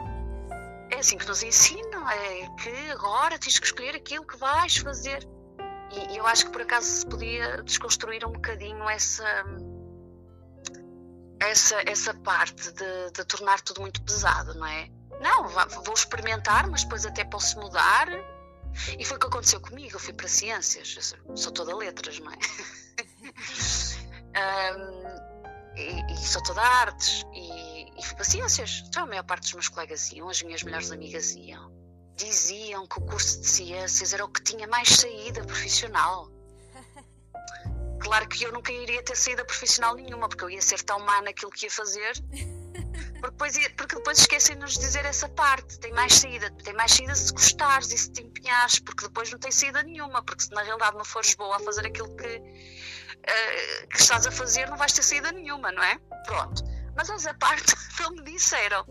é 0.95 0.99
assim 0.99 1.17
que 1.17 1.27
nos 1.27 1.43
ensinam, 1.43 2.09
é 2.09 2.49
que 2.61 2.91
agora 2.91 3.37
tens 3.37 3.59
que 3.59 3.65
escolher 3.65 3.95
aquilo 3.95 4.25
que 4.25 4.37
vais 4.37 4.77
fazer. 4.77 5.27
E, 5.91 6.17
eu 6.17 6.25
acho 6.25 6.45
que 6.45 6.51
por 6.51 6.61
acaso 6.61 6.87
se 6.87 7.05
podia 7.05 7.61
desconstruir 7.63 8.25
um 8.25 8.31
bocadinho 8.31 8.89
essa 8.89 9.25
essa, 11.39 11.81
essa 11.85 12.13
parte 12.13 12.71
de, 12.71 13.11
de 13.11 13.25
tornar 13.25 13.59
tudo 13.61 13.81
muito 13.81 14.01
pesado, 14.01 14.53
não 14.55 14.65
é? 14.65 14.89
Não, 15.19 15.47
vou 15.47 15.93
experimentar, 15.93 16.67
mas 16.67 16.83
depois 16.83 17.05
até 17.05 17.23
posso 17.23 17.59
mudar. 17.59 18.07
E 18.97 19.05
foi 19.05 19.17
o 19.17 19.19
que 19.19 19.27
aconteceu 19.27 19.61
comigo. 19.61 19.95
Eu 19.95 19.99
fui 19.99 20.13
para 20.13 20.27
ciências, 20.27 21.13
sou 21.35 21.51
toda 21.51 21.75
letras, 21.75 22.19
não 22.19 22.31
é? 22.31 22.35
um, 24.75 25.77
e, 25.77 26.13
e, 26.13 26.17
sou 26.17 26.41
toda 26.43 26.61
artes. 26.61 27.25
E, 27.33 27.74
e 27.97 28.03
fui 28.03 28.15
para 28.15 28.25
ciências. 28.25 28.83
Então 28.87 29.03
a 29.03 29.07
maior 29.07 29.23
parte 29.23 29.43
dos 29.43 29.53
meus 29.53 29.69
colegas 29.69 30.11
iam, 30.11 30.29
as 30.29 30.41
minhas 30.41 30.63
melhores 30.63 30.91
amigas 30.91 31.35
iam. 31.35 31.71
Diziam 32.15 32.87
que 32.87 32.99
o 32.99 33.01
curso 33.01 33.41
de 33.41 33.47
ciências 33.47 34.13
era 34.13 34.23
o 34.23 34.29
que 34.29 34.41
tinha 34.41 34.67
mais 34.67 34.89
saída 34.89 35.43
profissional. 35.43 36.29
Claro 37.97 38.27
que 38.27 38.43
eu 38.43 38.51
nunca 38.51 38.71
iria 38.71 39.01
ter 39.01 39.15
saída 39.15 39.43
profissional 39.43 39.95
nenhuma, 39.95 40.29
porque 40.29 40.43
eu 40.43 40.49
ia 40.49 40.61
ser 40.61 40.79
tão 40.83 40.99
má 40.99 41.23
naquilo 41.23 41.49
que 41.49 41.65
ia 41.65 41.71
fazer. 41.71 42.13
Porque 43.19 43.31
depois, 43.31 43.67
porque 43.75 43.95
depois 43.95 44.19
esquecem-nos 44.19 44.73
de 44.73 44.79
dizer 44.81 45.03
essa 45.05 45.27
parte. 45.29 45.79
Tem 45.79 45.91
mais 45.93 46.13
saída. 46.13 46.51
Tem 46.63 46.73
mais 46.73 46.91
saída 46.91 47.15
se 47.15 47.31
gostares 47.33 47.91
e 47.91 47.97
se 47.97 48.11
te 48.11 48.21
empenhares, 48.21 48.79
porque 48.79 49.05
depois 49.05 49.31
não 49.31 49.39
tem 49.39 49.51
saída 49.51 49.81
nenhuma. 49.81 50.21
Porque 50.23 50.43
se 50.43 50.51
na 50.51 50.61
realidade 50.61 50.95
não 50.95 51.05
fores 51.05 51.33
boa 51.33 51.55
a 51.55 51.59
fazer 51.59 51.87
aquilo 51.87 52.15
que, 52.15 52.27
uh, 52.27 53.87
que 53.89 53.97
estás 53.97 54.27
a 54.27 54.31
fazer, 54.31 54.69
não 54.69 54.77
vais 54.77 54.93
ter 54.93 55.01
saída 55.01 55.31
nenhuma, 55.31 55.71
não 55.71 55.81
é? 55.81 55.97
Pronto. 56.25 56.61
Mas 56.95 57.09
essa 57.09 57.33
parte 57.33 57.73
não 57.99 58.11
me 58.11 58.23
disseram. 58.23 58.85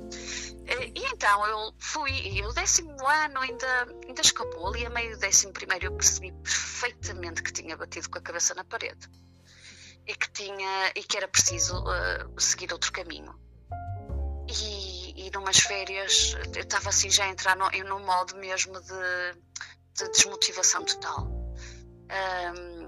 Eh, 0.67 0.93
e 0.95 1.05
então 1.13 1.47
eu 1.47 1.75
fui, 1.79 2.11
e 2.11 2.43
o 2.43 2.53
décimo 2.53 2.95
ano 3.07 3.41
ainda, 3.41 3.87
ainda 4.07 4.21
escapou. 4.21 4.69
Ali 4.69 4.85
a 4.87 4.91
meio 4.91 5.13
do 5.13 5.19
décimo 5.19 5.53
primeiro 5.53 5.87
eu 5.87 5.93
percebi 5.93 6.33
perfeitamente 6.33 7.43
que 7.43 7.53
tinha 7.53 7.77
batido 7.77 8.11
com 8.11 8.19
a 8.19 8.23
cabeça 8.23 8.55
na 8.55 8.65
parede. 8.65 9.09
E 10.07 10.15
que, 10.15 10.31
tinha, 10.33 10.93
e 10.95 11.03
que 11.03 11.17
era 11.17 11.27
preciso 11.29 11.83
uh, 11.83 12.41
seguir 12.41 12.71
outro 12.73 12.93
caminho. 12.93 13.35
E, 14.47 15.27
e 15.27 15.31
numas 15.31 15.59
férias 15.59 16.37
eu 16.55 16.63
estava 16.63 16.91
assim 16.91 17.11
já 17.11 17.25
a 17.25 17.29
entrar 17.29 17.57
no, 17.57 18.01
modo 18.01 18.37
mesmo 18.37 18.79
de, 18.81 19.35
de 19.95 20.11
desmotivação 20.11 20.85
total. 20.85 21.27
Um, 21.27 22.85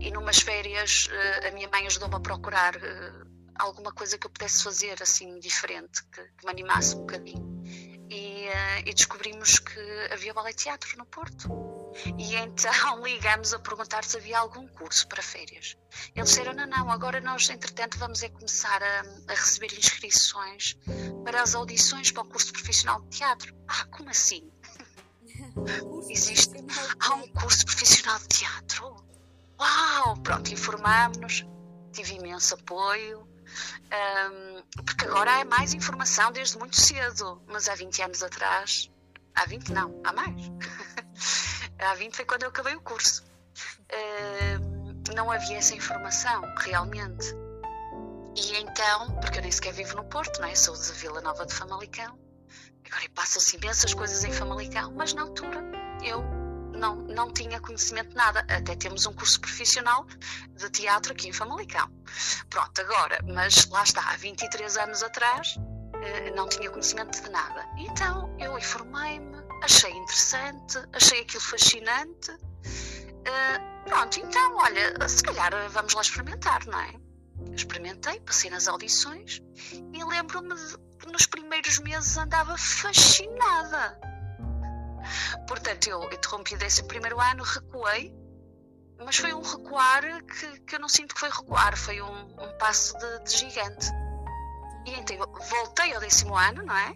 e 0.00 0.10
numas 0.10 0.38
férias 0.40 1.06
uh, 1.06 1.46
a 1.46 1.50
minha 1.52 1.68
mãe 1.68 1.86
ajudou-me 1.86 2.16
a 2.16 2.20
procurar 2.20 2.74
uh, 2.74 3.25
alguma 3.58 3.92
coisa 3.92 4.18
que 4.18 4.26
eu 4.26 4.30
pudesse 4.30 4.62
fazer 4.62 5.02
assim 5.02 5.38
diferente, 5.38 6.02
que, 6.12 6.22
que 6.22 6.44
me 6.44 6.50
animasse 6.50 6.96
um 6.96 7.00
bocadinho. 7.00 7.56
E, 8.08 8.48
uh, 8.48 8.88
e, 8.88 8.94
descobrimos 8.94 9.58
que 9.58 9.80
havia 10.12 10.32
ballet 10.32 10.54
teatro 10.54 10.96
no 10.96 11.04
Porto. 11.06 11.48
E 12.16 12.36
então 12.36 12.72
ligamos 13.02 13.52
a 13.52 13.58
perguntar 13.58 14.04
se 14.04 14.16
havia 14.16 14.38
algum 14.38 14.68
curso 14.68 15.08
para 15.08 15.22
férias. 15.22 15.76
Eles 16.14 16.28
disseram: 16.28 16.52
não, 16.52 16.66
não, 16.66 16.90
agora 16.90 17.20
nós, 17.20 17.48
entretanto, 17.50 17.98
vamos 17.98 18.22
é 18.22 18.28
começar 18.28 18.80
a, 18.82 19.00
a 19.28 19.34
receber 19.34 19.72
inscrições 19.76 20.76
para 21.24 21.42
as 21.42 21.54
audições 21.54 22.12
para 22.12 22.22
o 22.22 22.28
curso 22.28 22.52
profissional 22.52 23.00
de 23.02 23.08
teatro. 23.08 23.54
Ah, 23.66 23.86
como 23.86 24.10
assim? 24.10 24.48
Existe. 26.08 26.54
Há 27.00 27.14
um 27.14 27.28
curso 27.28 27.64
profissional 27.64 28.18
de 28.20 28.28
teatro. 28.28 28.96
Uau! 29.58 30.16
Pronto, 30.22 30.52
informámos-nos, 30.52 31.44
tive 31.92 32.14
imenso 32.14 32.54
apoio. 32.54 33.35
Um, 33.86 34.82
porque 34.84 35.04
agora 35.06 35.40
há 35.40 35.44
mais 35.44 35.74
informação 35.74 36.32
desde 36.32 36.58
muito 36.58 36.76
cedo, 36.76 37.42
mas 37.46 37.68
há 37.68 37.74
20 37.74 38.02
anos 38.02 38.22
atrás, 38.22 38.90
há 39.34 39.44
20 39.46 39.72
não, 39.72 40.00
há 40.04 40.12
mais. 40.12 40.50
há 41.78 41.94
20 41.94 42.14
foi 42.14 42.24
quando 42.24 42.42
eu 42.44 42.48
acabei 42.48 42.74
o 42.74 42.80
curso. 42.80 43.24
Um, 43.92 45.14
não 45.14 45.30
havia 45.30 45.58
essa 45.58 45.74
informação, 45.74 46.42
realmente. 46.58 47.26
E 48.36 48.56
então, 48.56 49.18
porque 49.20 49.38
eu 49.38 49.42
nem 49.42 49.50
sequer 49.50 49.72
vivo 49.72 49.96
no 49.96 50.04
Porto, 50.04 50.40
não 50.40 50.48
é? 50.48 50.54
Sou 50.54 50.74
de 50.74 50.92
Vila 50.92 51.20
Nova 51.20 51.46
de 51.46 51.54
Famalicão. 51.54 52.18
Agora 52.86 53.08
passam-se 53.14 53.56
imensas 53.56 53.94
coisas 53.94 54.22
em 54.24 54.32
Famalicão, 54.32 54.92
mas 54.92 55.14
na 55.14 55.22
altura 55.22 55.62
eu 56.04 56.35
não, 56.76 56.96
não 56.96 57.32
tinha 57.32 57.60
conhecimento 57.60 58.10
de 58.10 58.16
nada. 58.16 58.40
Até 58.48 58.76
temos 58.76 59.06
um 59.06 59.12
curso 59.12 59.40
profissional 59.40 60.06
de 60.54 60.70
teatro 60.70 61.12
aqui 61.12 61.28
em 61.28 61.32
Famalicão. 61.32 61.90
Pronto, 62.48 62.80
agora, 62.80 63.18
mas 63.26 63.66
lá 63.68 63.82
está, 63.82 64.02
há 64.10 64.16
23 64.16 64.76
anos 64.76 65.02
atrás 65.02 65.56
eh, 66.02 66.30
não 66.34 66.48
tinha 66.48 66.70
conhecimento 66.70 67.22
de 67.22 67.30
nada. 67.30 67.66
Então 67.78 68.34
eu 68.38 68.56
informei-me, 68.58 69.36
achei 69.62 69.90
interessante, 69.92 70.78
achei 70.92 71.22
aquilo 71.22 71.42
fascinante. 71.42 72.30
Eh, 73.24 73.58
pronto, 73.86 74.20
então, 74.20 74.56
olha, 74.56 75.08
se 75.08 75.22
calhar 75.22 75.52
vamos 75.70 75.94
lá 75.94 76.02
experimentar, 76.02 76.64
não 76.66 76.80
é? 76.80 76.94
Experimentei, 77.54 78.20
passei 78.20 78.50
nas 78.50 78.68
audições 78.68 79.40
e 79.92 80.04
lembro-me 80.04 80.54
que 80.98 81.10
nos 81.10 81.26
primeiros 81.26 81.78
meses 81.80 82.16
andava 82.16 82.56
fascinada 82.56 84.15
Portanto, 85.46 85.86
eu 85.88 86.02
interrompi 86.12 86.56
décimo 86.56 86.88
primeiro 86.88 87.20
ano, 87.20 87.42
recuei, 87.42 88.14
mas 88.98 89.16
foi 89.16 89.32
um 89.34 89.42
recuar 89.42 90.02
que, 90.24 90.60
que 90.60 90.74
eu 90.74 90.80
não 90.80 90.88
sinto 90.88 91.14
que 91.14 91.20
foi 91.20 91.30
recuar, 91.30 91.76
foi 91.76 92.00
um, 92.00 92.22
um 92.24 92.58
passo 92.58 92.96
de, 92.98 93.24
de, 93.24 93.36
gigante. 93.36 93.86
E 94.86 94.90
então 94.94 95.16
voltei 95.48 95.94
ao 95.94 96.00
décimo 96.00 96.36
ano, 96.36 96.62
não 96.64 96.76
é? 96.76 96.94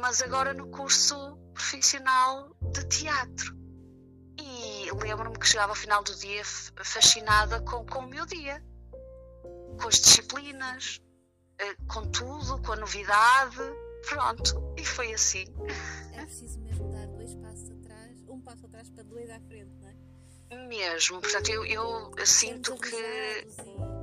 Mas 0.00 0.22
agora 0.22 0.54
no 0.54 0.68
curso 0.70 1.36
profissional 1.52 2.54
de 2.72 2.84
teatro. 2.88 3.58
E 4.38 4.90
lembro-me 5.02 5.38
que 5.38 5.46
chegava 5.46 5.72
ao 5.72 5.76
final 5.76 6.02
do 6.02 6.14
dia 6.16 6.42
fascinada 6.44 7.60
com, 7.62 7.84
com 7.84 8.00
o 8.00 8.06
meu 8.06 8.24
dia, 8.24 8.62
com 9.80 9.88
as 9.88 9.96
disciplinas, 9.96 11.00
eh, 11.58 11.74
com 11.88 12.10
tudo, 12.10 12.62
com 12.62 12.72
a 12.72 12.76
novidade. 12.76 13.58
Pronto, 14.08 14.74
e 14.78 14.84
foi 14.84 15.12
assim. 15.12 15.44
É 16.14 16.22
preciso 16.22 16.58
um 18.30 18.40
passo 18.40 18.66
atrás 18.66 18.88
para 18.90 19.02
dois 19.04 19.28
à 19.30 19.40
frente, 19.40 19.70
não 19.80 19.88
é? 19.88 20.66
Mesmo, 20.66 21.20
portanto, 21.20 21.48
eu, 21.50 21.64
eu, 21.64 22.12
eu 22.16 22.26
sinto 22.26 22.76
que. 22.76 23.99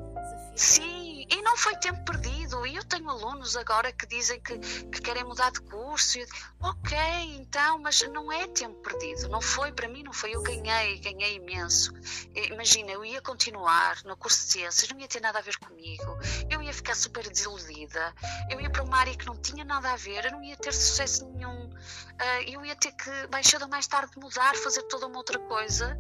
Sim, 0.58 1.28
e 1.30 1.41
não 1.43 1.56
foi 1.56 1.76
tempo 1.76 2.04
perdido. 2.04 2.65
E 2.65 2.76
eu 2.76 2.84
tenho 2.84 3.08
alunos 3.08 3.56
agora 3.56 3.91
que 3.91 4.08
dizem 4.08 4.39
que, 4.41 4.58
que 4.58 5.02
querem 5.02 5.24
mudar 5.24 5.52
de 5.52 5.62
curso. 5.62 6.17
Ok, 6.60 6.98
então, 7.36 7.78
mas 7.78 8.02
não 8.10 8.32
é 8.32 8.48
tempo 8.48 8.76
perdido. 8.82 9.30
Não 9.30 9.39
foi, 9.39 9.72
para 9.72 9.88
mim, 9.88 10.02
não 10.02 10.12
foi. 10.12 10.34
Eu 10.34 10.41
ganhei, 10.41 10.98
ganhei 10.98 11.36
imenso. 11.36 11.93
Imagina, 12.34 12.89
eu 12.89 13.06
ia 13.06 13.22
continuar 13.22 14.04
no 14.04 14.17
curso 14.17 14.48
de 14.48 14.54
ciências, 14.54 14.89
não 14.89 15.00
ia 15.00 15.08
ter 15.08 15.22
nada 15.22 15.38
a 15.38 15.43
ver 15.43 15.58
comigo. 15.60 16.17
Eu 16.50 16.60
ia 16.63 16.74
ficar 16.74 16.96
super 16.96 17.30
desiludida. 17.30 18.12
Eu 18.50 18.60
ia 18.60 18.72
para 18.72 18.82
uma 18.82 18.98
área 18.98 19.15
que 19.15 19.28
não 19.28 19.38
tinha 19.38 19.63
nada 19.63 19.91
a 19.91 19.96
ver, 19.96 20.26
eu 20.26 20.32
não 20.32 20.43
ia 20.43 20.58
ter 20.58 20.74
sucesso 20.74 21.24
nenhum. 21.28 21.67
Uh, 21.67 22.43
eu 22.48 22.65
ia 22.65 22.76
ter 22.76 22.93
que, 22.93 23.12
mais 23.32 23.46
cedo 23.46 23.62
ou 23.62 23.70
mais 23.70 23.86
tarde, 23.86 24.12
mudar, 24.17 24.56
fazer 24.56 24.82
toda 24.84 25.06
uma 25.06 25.17
outra 25.17 25.38
coisa 25.38 25.96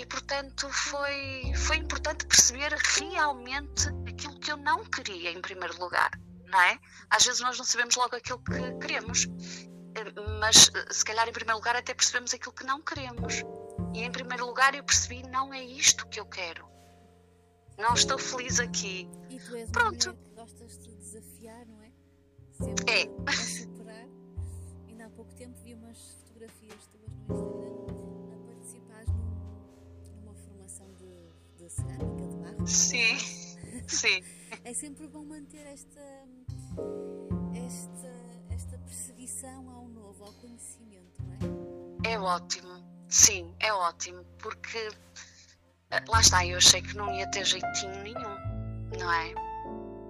e 0.00 0.06
portanto 0.06 0.66
foi, 0.70 1.52
foi 1.54 1.76
importante 1.76 2.26
perceber 2.26 2.72
realmente 2.72 3.86
aquilo 4.08 4.40
que 4.40 4.50
eu 4.50 4.56
não 4.56 4.82
queria 4.86 5.30
em 5.30 5.42
primeiro 5.42 5.78
lugar, 5.78 6.10
não 6.46 6.58
é? 6.58 6.78
Às 7.10 7.26
vezes 7.26 7.40
nós 7.40 7.58
não 7.58 7.64
sabemos 7.66 7.96
logo 7.96 8.16
aquilo 8.16 8.42
que 8.42 8.78
queremos, 8.78 9.26
mas 10.40 10.70
se 10.90 11.04
calhar 11.04 11.28
em 11.28 11.32
primeiro 11.32 11.58
lugar 11.58 11.76
até 11.76 11.92
percebemos 11.92 12.32
aquilo 12.32 12.54
que 12.54 12.64
não 12.64 12.80
queremos. 12.80 13.42
E 13.92 14.02
em 14.02 14.10
primeiro 14.10 14.46
lugar 14.46 14.74
eu 14.74 14.82
percebi 14.82 15.22
não 15.28 15.52
é 15.52 15.62
isto 15.62 16.08
que 16.08 16.18
eu 16.18 16.24
quero. 16.24 16.66
Não 17.76 17.92
estou 17.92 18.18
feliz 18.18 18.58
aqui. 18.58 19.06
E 19.28 19.38
tu 19.38 19.54
és 19.54 19.70
Pronto. 19.70 20.14
que 20.14 20.30
gostas 20.30 20.78
de 20.78 20.96
desafiar, 20.96 21.66
não 21.66 21.82
é? 21.82 21.92
Sempre 22.52 22.92
é. 22.92 23.02
a 23.26 23.32
superar. 23.32 24.08
Ainda 24.88 25.06
há 25.06 25.10
pouco 25.10 25.34
tempo 25.34 25.58
vi 25.62 25.74
umas 25.74 25.98
fotografias 26.24 26.86
tuas 26.86 27.12
no 27.28 27.34
Instagram 27.34 27.89
Sim. 32.66 33.18
Sim. 33.88 34.22
é 34.64 34.72
sempre 34.74 35.06
bom 35.08 35.24
manter 35.24 35.66
esta, 35.66 36.00
esta, 37.54 38.12
esta 38.50 38.78
perseguição 38.78 39.68
ao 39.70 39.88
novo, 39.88 40.24
ao 40.24 40.32
conhecimento, 40.34 41.22
não 41.22 41.34
é? 42.04 42.12
É 42.12 42.18
ótimo, 42.18 42.84
sim, 43.08 43.54
é 43.58 43.72
ótimo, 43.72 44.24
porque 44.38 44.78
eh, 45.90 46.04
lá 46.08 46.20
está, 46.20 46.46
eu 46.46 46.58
achei 46.58 46.80
que 46.80 46.96
não 46.96 47.12
ia 47.14 47.28
ter 47.30 47.44
jeitinho 47.44 48.02
nenhum, 48.02 48.36
não 48.98 49.12
é? 49.12 49.34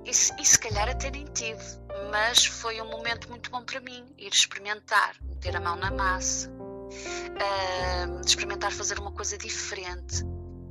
E, 0.04 0.10
e 0.10 0.44
se 0.44 0.58
calhar 0.58 0.88
até 0.88 1.10
nem 1.10 1.24
tive, 1.26 1.62
mas 2.10 2.44
foi 2.44 2.80
um 2.80 2.88
momento 2.88 3.28
muito 3.28 3.50
bom 3.50 3.64
para 3.64 3.80
mim 3.80 4.14
ir 4.18 4.32
experimentar, 4.32 5.16
meter 5.22 5.56
a 5.56 5.60
mão 5.60 5.76
na 5.76 5.90
massa, 5.90 6.50
uh, 6.50 8.20
experimentar 8.24 8.72
fazer 8.72 8.98
uma 8.98 9.12
coisa 9.12 9.36
diferente, 9.38 10.24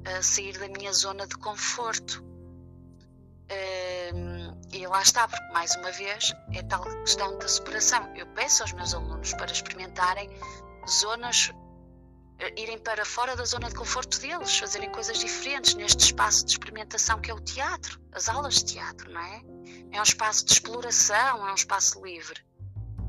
uh, 0.08 0.24
sair 0.24 0.58
da 0.58 0.68
minha 0.68 0.94
zona 0.94 1.28
de 1.28 1.36
conforto 1.36 2.30
e 4.72 4.86
lá 4.86 5.02
está, 5.02 5.28
porque 5.28 5.52
mais 5.52 5.76
uma 5.76 5.92
vez 5.92 6.32
é 6.54 6.62
tal 6.64 6.84
questão 7.02 7.38
da 7.40 7.48
superação. 7.48 8.16
Eu 8.16 8.28
peço 8.28 8.64
aos 8.64 8.72
meus 8.74 8.94
alunos 8.94 9.34
para 9.34 9.52
experimentarem 9.52 10.30
zonas, 10.88 11.52
eh, 12.40 12.54
irem 12.62 12.78
para 12.78 13.04
fora 13.04 13.36
da 13.36 13.44
zona 13.46 13.68
de 13.68 13.76
conforto 13.76 14.20
deles, 14.20 14.58
fazerem 14.58 14.92
coisas 14.92 15.18
diferentes 15.18 15.74
neste 15.74 16.06
espaço 16.06 16.46
de 16.46 16.52
experimentação 16.52 17.20
que 17.20 17.32
é 17.32 17.34
o 17.34 17.40
teatro, 17.40 18.00
as 18.12 18.30
aulas 18.30 18.56
de 18.56 18.66
teatro, 18.66 19.12
não 19.12 19.22
é? 19.22 19.42
É 19.92 20.00
um 20.00 20.04
espaço 20.04 20.46
de 20.46 20.54
exploração, 20.54 21.48
é 21.48 21.52
um 21.52 21.56
espaço 21.56 22.04
livre. 22.04 22.40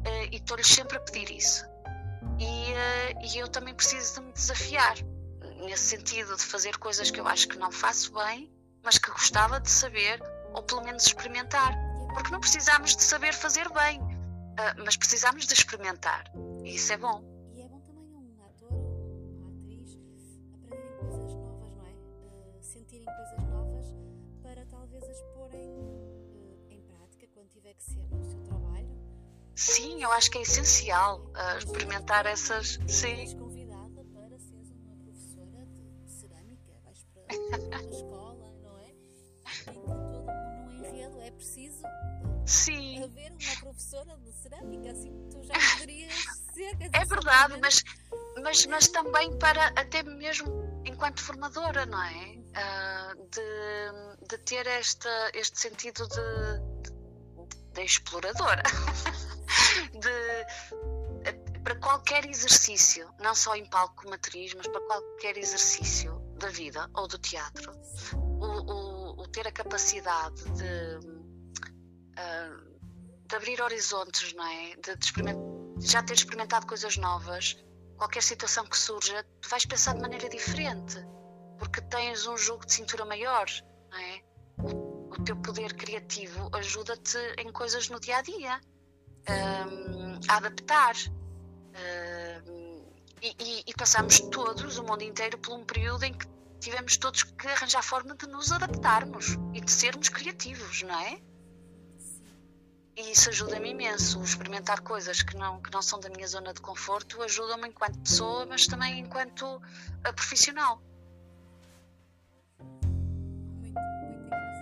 Eh, 0.05 0.29
e 0.33 0.37
estou-lhes 0.37 0.67
sempre 0.67 0.97
a 0.97 1.01
pedir 1.01 1.31
isso. 1.31 1.65
E, 2.39 2.73
eh, 2.73 3.15
e 3.23 3.39
eu 3.39 3.49
também 3.49 3.75
preciso 3.75 4.15
de 4.15 4.27
me 4.27 4.33
desafiar, 4.33 4.97
nesse 5.61 5.85
sentido 5.85 6.37
de 6.37 6.43
fazer 6.43 6.77
coisas 6.79 7.11
que 7.11 7.21
eu 7.21 7.27
acho 7.27 7.49
que 7.49 7.59
não 7.59 7.71
faço 7.71 8.13
bem 8.13 8.51
mas 8.83 8.99
que 8.99 9.11
gostava 9.11 9.61
de 9.61 9.71
saber 9.71 10.21
ou 10.55 10.63
pelo 10.63 10.83
menos 10.83 11.07
experimentar. 11.07 11.75
Porque 12.15 12.31
não 12.31 12.41
precisamos 12.41 12.97
de 12.97 13.03
saber 13.03 13.33
fazer 13.33 13.69
bem, 13.71 14.01
uh, 14.01 14.85
mas 14.85 14.97
precisamos 14.97 15.47
de 15.47 15.55
experimentar. 15.55 16.25
E 16.65 16.75
isso 16.75 16.93
é 16.93 16.97
bom. 16.97 17.23
E 17.55 17.63
é 17.63 17.69
bom 17.69 17.81
também 17.81 18.13
um 18.13 18.43
ator 18.43 18.73
ou 18.73 19.31
uma 19.37 19.51
atriz 19.51 19.97
aprenderem 20.53 20.97
coisas 20.99 21.35
novas, 21.37 21.73
não 21.77 21.87
é? 21.87 21.93
Uh, 21.93 22.63
sentirem 22.63 23.07
coisas 23.07 23.49
novas 23.49 23.85
para 24.43 24.67
talvez 24.67 25.05
as 25.05 25.23
porem 25.35 25.71
uh, 25.71 26.67
em 26.69 26.83
prática 26.83 27.29
quando 27.33 27.49
tiver 27.49 27.75
que 27.75 27.85
ser 27.85 28.09
no 28.11 28.25
seu 28.25 28.41
trabalho. 28.41 28.91
Sim, 29.55 30.03
eu 30.03 30.11
acho 30.13 30.31
que 30.31 30.39
é 30.39 30.43
essencial 30.43 31.31
experimentar 31.59 32.25
essas. 32.25 32.79
Sim. 32.89 33.50
Vais 37.37 37.69
para 37.69 37.79
a 37.79 37.83
escola 37.83 38.21
preciso 41.41 41.83
Sim. 42.45 43.03
haver 43.03 43.33
uma 43.33 43.61
professora 43.61 44.17
de 44.19 44.33
cerâmica, 44.33 44.91
assim 44.91 45.11
tu 45.31 45.43
já 45.43 45.55
poderias 45.73 46.13
ser. 46.53 46.77
É 46.93 47.05
verdade, 47.07 47.59
mas, 47.61 47.83
mas, 48.43 48.67
mas 48.67 48.89
também 48.89 49.39
para 49.39 49.69
até 49.69 50.03
mesmo 50.03 50.83
enquanto 50.85 51.23
formadora, 51.23 51.87
não 51.87 52.03
é? 52.03 52.37
Uh, 52.51 53.29
de, 53.29 54.27
de 54.29 54.39
ter 54.39 54.67
esta, 54.67 55.31
este 55.33 55.61
sentido 55.61 56.07
de, 56.09 56.91
de, 57.47 57.73
de 57.73 57.83
exploradora. 57.83 58.63
de, 59.95 61.61
para 61.63 61.77
qualquer 61.77 62.29
exercício, 62.29 63.09
não 63.19 63.35
só 63.35 63.55
em 63.55 63.65
palco 63.71 64.03
como 64.03 64.15
atriz, 64.15 64.53
mas 64.55 64.67
para 64.67 64.81
qualquer 64.83 65.39
exercício 65.39 66.20
da 66.41 66.49
vida 66.49 66.91
ou 66.95 67.07
do 67.07 67.19
teatro, 67.19 67.73
o, 68.15 68.47
o, 68.47 69.23
o 69.23 69.29
ter 69.29 69.47
a 69.47 69.53
capacidade 69.53 70.43
de 70.53 71.21
de 73.31 73.37
abrir 73.37 73.63
horizontes, 73.63 74.35
não 74.35 74.45
é? 74.45 74.75
De, 74.77 74.97
de 74.97 75.87
já 75.87 76.03
ter 76.03 76.15
experimentado 76.15 76.67
coisas 76.67 76.97
novas, 76.97 77.57
qualquer 77.97 78.23
situação 78.23 78.67
que 78.67 78.77
surja, 78.77 79.25
tu 79.41 79.49
vais 79.49 79.65
pensar 79.65 79.95
de 79.95 80.01
maneira 80.01 80.29
diferente, 80.29 80.97
porque 81.57 81.81
tens 81.81 82.27
um 82.27 82.37
jogo 82.37 82.67
de 82.67 82.73
cintura 82.73 83.05
maior, 83.05 83.47
não 83.89 83.99
é? 83.99 84.23
O, 84.59 85.15
o 85.15 85.25
teu 85.25 85.37
poder 85.37 85.75
criativo 85.75 86.51
ajuda-te 86.53 87.19
em 87.39 87.53
coisas 87.53 87.89
no 87.89 88.01
dia 88.01 88.17
a 88.17 88.23
dia, 88.23 88.61
um, 89.29 90.19
a 90.29 90.37
adaptar. 90.37 90.95
Um, 92.47 92.70
e, 93.23 93.35
e, 93.39 93.65
e 93.67 93.75
passamos 93.75 94.21
todos, 94.21 94.79
o 94.79 94.85
mundo 94.85 95.03
inteiro, 95.03 95.39
por 95.39 95.55
um 95.55 95.65
período 95.65 96.05
em 96.05 96.13
que 96.13 96.27
tivemos 96.61 96.97
todos 96.97 97.23
que 97.23 97.49
arranjar 97.49 97.83
forma 97.83 98.15
de 98.15 98.27
nos 98.27 98.53
adaptarmos 98.53 99.37
e 99.55 99.61
de 99.61 99.71
sermos 99.71 100.09
criativos, 100.09 100.83
não 100.83 100.99
é? 101.01 101.21
e 103.01 103.13
isso 103.13 103.31
ajuda-me 103.31 103.71
imenso. 103.71 104.23
Experimentar 104.23 104.81
coisas 104.81 105.23
que 105.23 105.37
não, 105.37 105.61
que 105.61 105.73
não 105.73 105.83
são 105.83 105.99
da 105.99 106.09
minha 106.11 106.27
zona 106.27 106.53
de 106.53 106.61
conforto 106.61 107.23
ajuda-me 107.23 107.69
enquanto 107.69 107.99
pessoa, 108.01 108.47
mas 108.47 108.67
também 108.67 108.99
enquanto 109.01 109.61
eh, 110.05 110.13
profissional. 110.13 110.81
Muito, 112.59 113.79
muito 113.79 114.15
engraçado. 114.17 114.61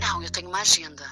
não, 0.00 0.22
eu 0.22 0.30
tenho 0.30 0.48
uma 0.48 0.60
agenda. 0.60 1.04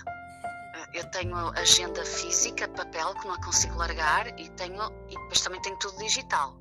Eu 0.93 1.05
tenho 1.11 1.37
agenda 1.51 2.05
física, 2.05 2.69
papel, 2.69 3.15
que 3.15 3.27
não 3.27 3.37
consigo 3.41 3.77
largar, 3.77 4.29
e 4.39 4.49
tenho 4.51 4.83
e 5.09 5.15
depois 5.15 5.41
também 5.41 5.61
tenho 5.61 5.77
tudo 5.79 5.99
digital. 5.99 6.57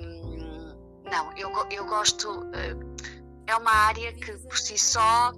Um, 0.00 0.76
não, 1.04 1.36
eu, 1.36 1.50
eu 1.70 1.84
gosto. 1.86 2.28
Uh, 2.30 2.96
é 3.46 3.56
uma 3.56 3.70
área 3.70 4.12
que 4.12 4.32
por 4.38 4.58
si 4.58 4.78
só. 4.78 5.32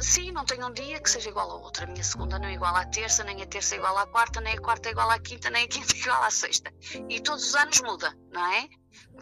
Sim, 0.00 0.30
não 0.30 0.44
tenho 0.44 0.66
um 0.66 0.72
dia 0.72 1.00
que 1.00 1.10
seja 1.10 1.30
igual 1.30 1.50
ao 1.50 1.62
outro. 1.62 1.84
A 1.84 1.86
minha 1.86 2.04
segunda 2.04 2.38
não 2.38 2.48
é 2.48 2.54
igual 2.54 2.74
à 2.76 2.84
terça, 2.84 3.24
nem 3.24 3.42
a 3.42 3.46
terça 3.46 3.74
é 3.74 3.78
igual 3.78 3.96
à 3.98 4.06
quarta, 4.06 4.40
nem 4.40 4.54
a 4.54 4.60
quarta 4.60 4.88
é 4.88 4.92
igual 4.92 5.10
à 5.10 5.18
quinta, 5.18 5.50
nem 5.50 5.64
a 5.64 5.68
quinta 5.68 5.94
é 5.94 5.98
igual 5.98 6.22
à 6.22 6.30
sexta. 6.30 6.72
E 7.08 7.20
todos 7.20 7.48
os 7.48 7.54
anos 7.54 7.80
muda, 7.80 8.16
não 8.30 8.46
é? 8.52 8.68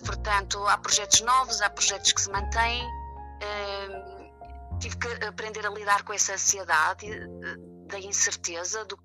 Portanto, 0.05 0.67
há 0.67 0.77
projetos 0.79 1.21
novos, 1.23 1.61
há 1.61 1.71
projetos 1.71 2.13
que 2.13 2.21
se 2.21 2.31
mantêm. 2.31 2.87
Tive 4.81 4.97
que 4.97 5.25
aprender 5.25 5.67
a 5.67 5.71
lidar 5.71 6.03
com 6.03 6.13
essa 6.13 6.35
ansiedade 6.35 7.07
eh, 7.07 7.27
da 7.87 8.01
incerteza 8.01 8.85
do 8.85 8.99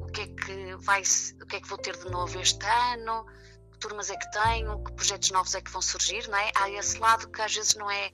o 0.00 0.06
que 0.06 0.20
é 0.22 0.26
que 0.26 0.76
vai 0.76 1.02
o 1.42 1.46
que 1.46 1.56
é 1.56 1.60
que 1.60 1.68
vou 1.68 1.78
ter 1.78 1.96
de 1.96 2.08
novo 2.10 2.40
este 2.40 2.64
ano 2.64 3.26
que 3.72 3.78
turmas 3.78 4.10
é 4.10 4.16
que 4.16 4.30
tenho 4.30 4.82
que 4.84 4.92
projetos 4.92 5.30
novos 5.30 5.54
é 5.54 5.60
que 5.60 5.70
vão 5.70 5.82
surgir 5.82 6.28
não 6.28 6.38
é 6.38 6.50
há 6.54 6.70
esse 6.70 6.98
lado 6.98 7.28
que 7.30 7.42
às 7.42 7.54
vezes 7.54 7.74
não 7.74 7.90
é 7.90 8.10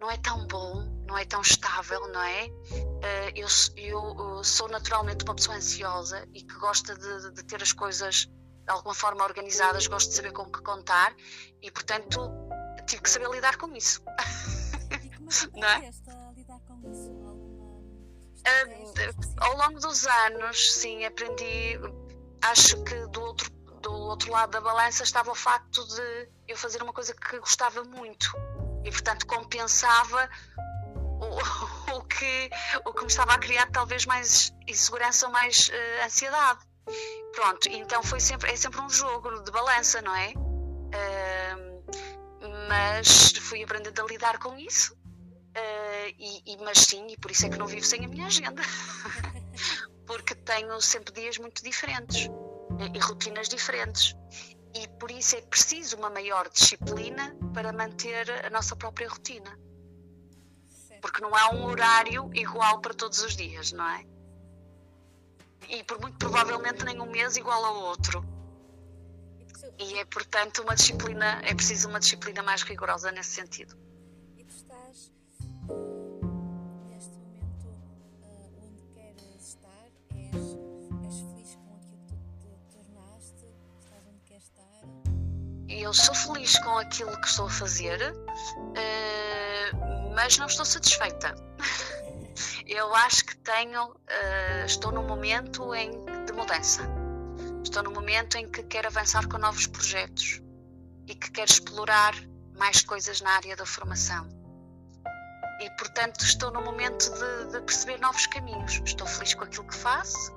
não 0.00 0.10
é 0.10 0.16
tão 0.18 0.46
bom 0.46 0.93
não 1.06 1.18
é 1.18 1.24
tão 1.24 1.40
estável 1.40 2.00
não 2.08 2.22
é 2.22 2.46
uh, 2.46 3.32
eu, 3.34 3.46
eu, 3.76 4.44
sou 4.44 4.68
naturalmente 4.68 5.24
uma 5.24 5.34
pessoa 5.34 5.56
ansiosa 5.56 6.26
e 6.32 6.42
que 6.42 6.54
gosta 6.58 6.94
de, 6.94 7.32
de 7.32 7.44
ter 7.44 7.62
as 7.62 7.72
coisas 7.72 8.26
de 8.64 8.70
alguma 8.70 8.94
forma 8.94 9.22
organizadas, 9.24 9.86
gosto 9.86 10.08
de 10.08 10.16
saber 10.16 10.32
com 10.32 10.46
que 10.46 10.62
contar 10.62 11.14
e, 11.60 11.70
portanto, 11.70 12.18
tive 12.86 13.02
que 13.02 13.10
saber 13.10 13.28
lidar 13.30 13.56
com 13.56 13.74
isso. 13.76 14.02
E 15.02 15.10
como 15.10 15.28
é 15.28 15.34
que 15.34 15.60
aprendeste 15.64 16.10
a 16.10 16.32
lidar 16.32 16.60
com 16.60 16.90
isso? 16.90 17.10
Alguma 17.10 17.44
ao 19.38 19.56
longo 19.56 19.80
dos 19.80 20.06
anos, 20.06 20.72
sim, 20.74 21.04
aprendi. 21.04 21.78
Acho 22.42 22.82
que 22.84 23.06
do 23.08 23.22
outro, 23.22 23.50
do 23.80 23.92
outro 23.92 24.30
lado 24.30 24.50
da 24.50 24.60
balança 24.60 25.02
estava 25.02 25.30
o 25.30 25.34
facto 25.34 25.86
de 25.86 26.28
eu 26.48 26.56
fazer 26.56 26.82
uma 26.82 26.92
coisa 26.92 27.14
que 27.14 27.38
gostava 27.38 27.82
muito 27.84 28.30
e, 28.84 28.90
portanto, 28.90 29.26
compensava 29.26 30.28
o, 31.20 31.96
o, 31.98 32.02
que, 32.04 32.50
o 32.84 32.92
que 32.92 33.00
me 33.02 33.06
estava 33.08 33.34
a 33.34 33.38
criar 33.38 33.70
talvez 33.70 34.06
mais 34.06 34.52
insegurança 34.66 35.26
ou 35.26 35.32
mais 35.32 35.68
uh, 35.68 36.04
ansiedade. 36.04 36.60
Pronto, 37.34 37.68
então 37.68 38.02
foi 38.02 38.20
sempre, 38.20 38.50
é 38.52 38.56
sempre 38.56 38.80
um 38.80 38.90
jogo 38.90 39.42
de 39.42 39.50
balança, 39.50 40.02
não 40.02 40.14
é? 40.14 40.32
Uh, 40.36 41.84
mas 42.68 43.32
fui 43.40 43.62
aprendendo 43.62 44.02
a 44.02 44.06
lidar 44.06 44.38
com 44.38 44.56
isso 44.58 44.94
Uh, 45.54 46.10
e, 46.18 46.52
e, 46.52 46.56
mas 46.64 46.78
sim, 46.78 47.06
e 47.08 47.16
por 47.16 47.30
isso 47.30 47.46
é 47.46 47.48
que 47.48 47.56
não 47.56 47.68
vivo 47.68 47.86
sem 47.86 48.04
a 48.04 48.08
minha 48.08 48.26
agenda. 48.26 48.60
Porque 50.04 50.34
tenho 50.34 50.80
sempre 50.80 51.14
dias 51.14 51.38
muito 51.38 51.62
diferentes 51.62 52.28
e, 52.80 52.96
e 52.96 52.98
rotinas 52.98 53.48
diferentes. 53.48 54.16
E 54.74 54.88
por 54.98 55.12
isso 55.12 55.36
é 55.36 55.40
preciso 55.42 55.96
uma 55.96 56.10
maior 56.10 56.48
disciplina 56.50 57.36
para 57.54 57.72
manter 57.72 58.28
a 58.44 58.50
nossa 58.50 58.74
própria 58.74 59.08
rotina. 59.08 59.56
Porque 61.04 61.20
não 61.20 61.34
há 61.36 61.50
um 61.50 61.66
horário 61.66 62.30
igual 62.32 62.80
para 62.80 62.94
todos 62.94 63.22
os 63.22 63.36
dias, 63.36 63.72
não 63.72 63.86
é? 63.86 64.06
E 65.68 65.84
por 65.84 66.00
muito 66.00 66.16
provavelmente 66.16 66.82
nem 66.82 66.98
um 66.98 67.10
mês 67.10 67.36
igual 67.36 67.62
ao 67.62 67.76
outro. 67.76 68.24
E 69.78 69.98
é, 69.98 70.04
portanto, 70.06 70.62
uma 70.62 70.74
disciplina, 70.74 71.42
é 71.44 71.54
preciso 71.54 71.90
uma 71.90 72.00
disciplina 72.00 72.42
mais 72.42 72.62
rigorosa 72.62 73.12
nesse 73.12 73.32
sentido. 73.32 73.76
E 74.38 74.44
tu 74.44 74.54
estás 74.54 75.12
neste 76.88 77.18
momento 77.18 77.68
uh, 78.22 78.64
onde 78.66 78.82
queres 78.94 79.46
estar? 79.46 79.90
És, 80.10 80.56
és 81.04 81.20
feliz 81.20 81.54
com 81.54 81.74
aquilo 81.74 82.00
que 82.08 82.16
tu 82.40 82.48
te 82.48 82.78
tornaste? 82.78 83.44
Estás 83.78 84.06
onde 84.06 84.22
queres 84.24 84.44
estar? 84.44 84.88
Eu 85.68 85.92
sou 85.92 86.14
feliz 86.14 86.58
com 86.60 86.78
aquilo 86.78 87.20
que 87.20 87.26
estou 87.26 87.44
a 87.44 87.50
fazer, 87.50 88.00
uh, 88.10 89.43
mas 90.14 90.38
não 90.38 90.46
estou 90.46 90.64
satisfeita. 90.64 91.34
Eu 92.66 92.94
acho 92.94 93.26
que 93.26 93.36
tenho, 93.36 93.90
uh, 93.90 94.64
estou 94.66 94.90
num 94.90 95.06
momento 95.06 95.74
em, 95.74 95.90
de 96.24 96.32
mudança. 96.32 96.82
Estou 97.62 97.82
num 97.82 97.92
momento 97.92 98.36
em 98.36 98.48
que 98.48 98.62
quero 98.62 98.88
avançar 98.88 99.28
com 99.28 99.38
novos 99.38 99.66
projetos 99.66 100.40
e 101.06 101.14
que 101.14 101.30
quero 101.30 101.50
explorar 101.50 102.14
mais 102.56 102.82
coisas 102.82 103.20
na 103.20 103.30
área 103.32 103.54
da 103.56 103.66
formação 103.66 104.44
e 105.60 105.70
portanto 105.70 106.20
estou 106.22 106.50
no 106.50 106.62
momento 106.62 107.10
de, 107.10 107.52
de, 107.52 107.60
perceber 107.60 107.98
novos 107.98 108.26
caminhos. 108.26 108.80
Estou 108.84 109.06
feliz 109.06 109.34
com 109.34 109.44
aquilo 109.44 109.66
que 109.66 109.74
faço, 109.74 110.32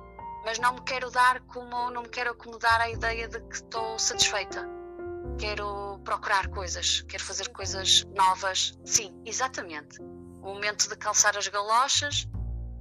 mas 0.45 0.59
não 0.59 0.75
me 0.75 0.81
quero 0.81 1.09
dar 1.11 1.41
como 1.41 1.89
não 1.91 2.03
me 2.03 2.09
quero 2.09 2.31
acomodar 2.31 2.81
à 2.81 2.89
ideia 2.89 3.27
de 3.27 3.39
que 3.41 3.55
estou 3.55 3.97
satisfeita. 3.99 4.67
Quero 5.39 5.96
procurar 6.07 6.47
coisas, 6.47 7.01
quero 7.01 7.21
fazer 7.21 7.49
coisas 7.49 8.05
novas. 8.15 8.79
Sim, 8.85 9.13
exatamente. 9.25 9.99
O 9.99 10.53
momento 10.53 10.87
de 10.87 10.95
calçar 10.95 11.37
as 11.37 11.49
galochas 11.49 12.29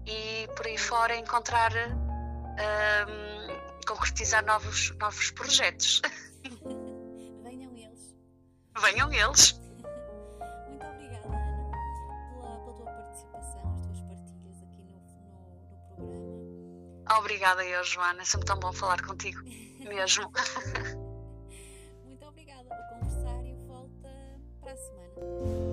e 0.06 0.48
por 0.54 0.64
aí 0.64 0.78
fora 0.78 1.16
encontrar, 1.16 1.72
um, 1.74 3.84
concretizar 3.84 4.46
novos, 4.46 4.94
novos 5.00 5.32
projetos. 5.32 6.02
Venham 7.42 7.76
eles. 7.76 8.14
Venham 8.80 9.12
eles. 9.12 9.60
Obrigada 17.18 17.64
eu, 17.64 17.82
Joana. 17.82 18.22
É 18.22 18.24
sempre 18.24 18.46
tão 18.46 18.60
bom 18.60 18.72
falar 18.72 19.02
contigo. 19.02 19.42
Mesmo. 19.80 20.30
Música 25.16 25.65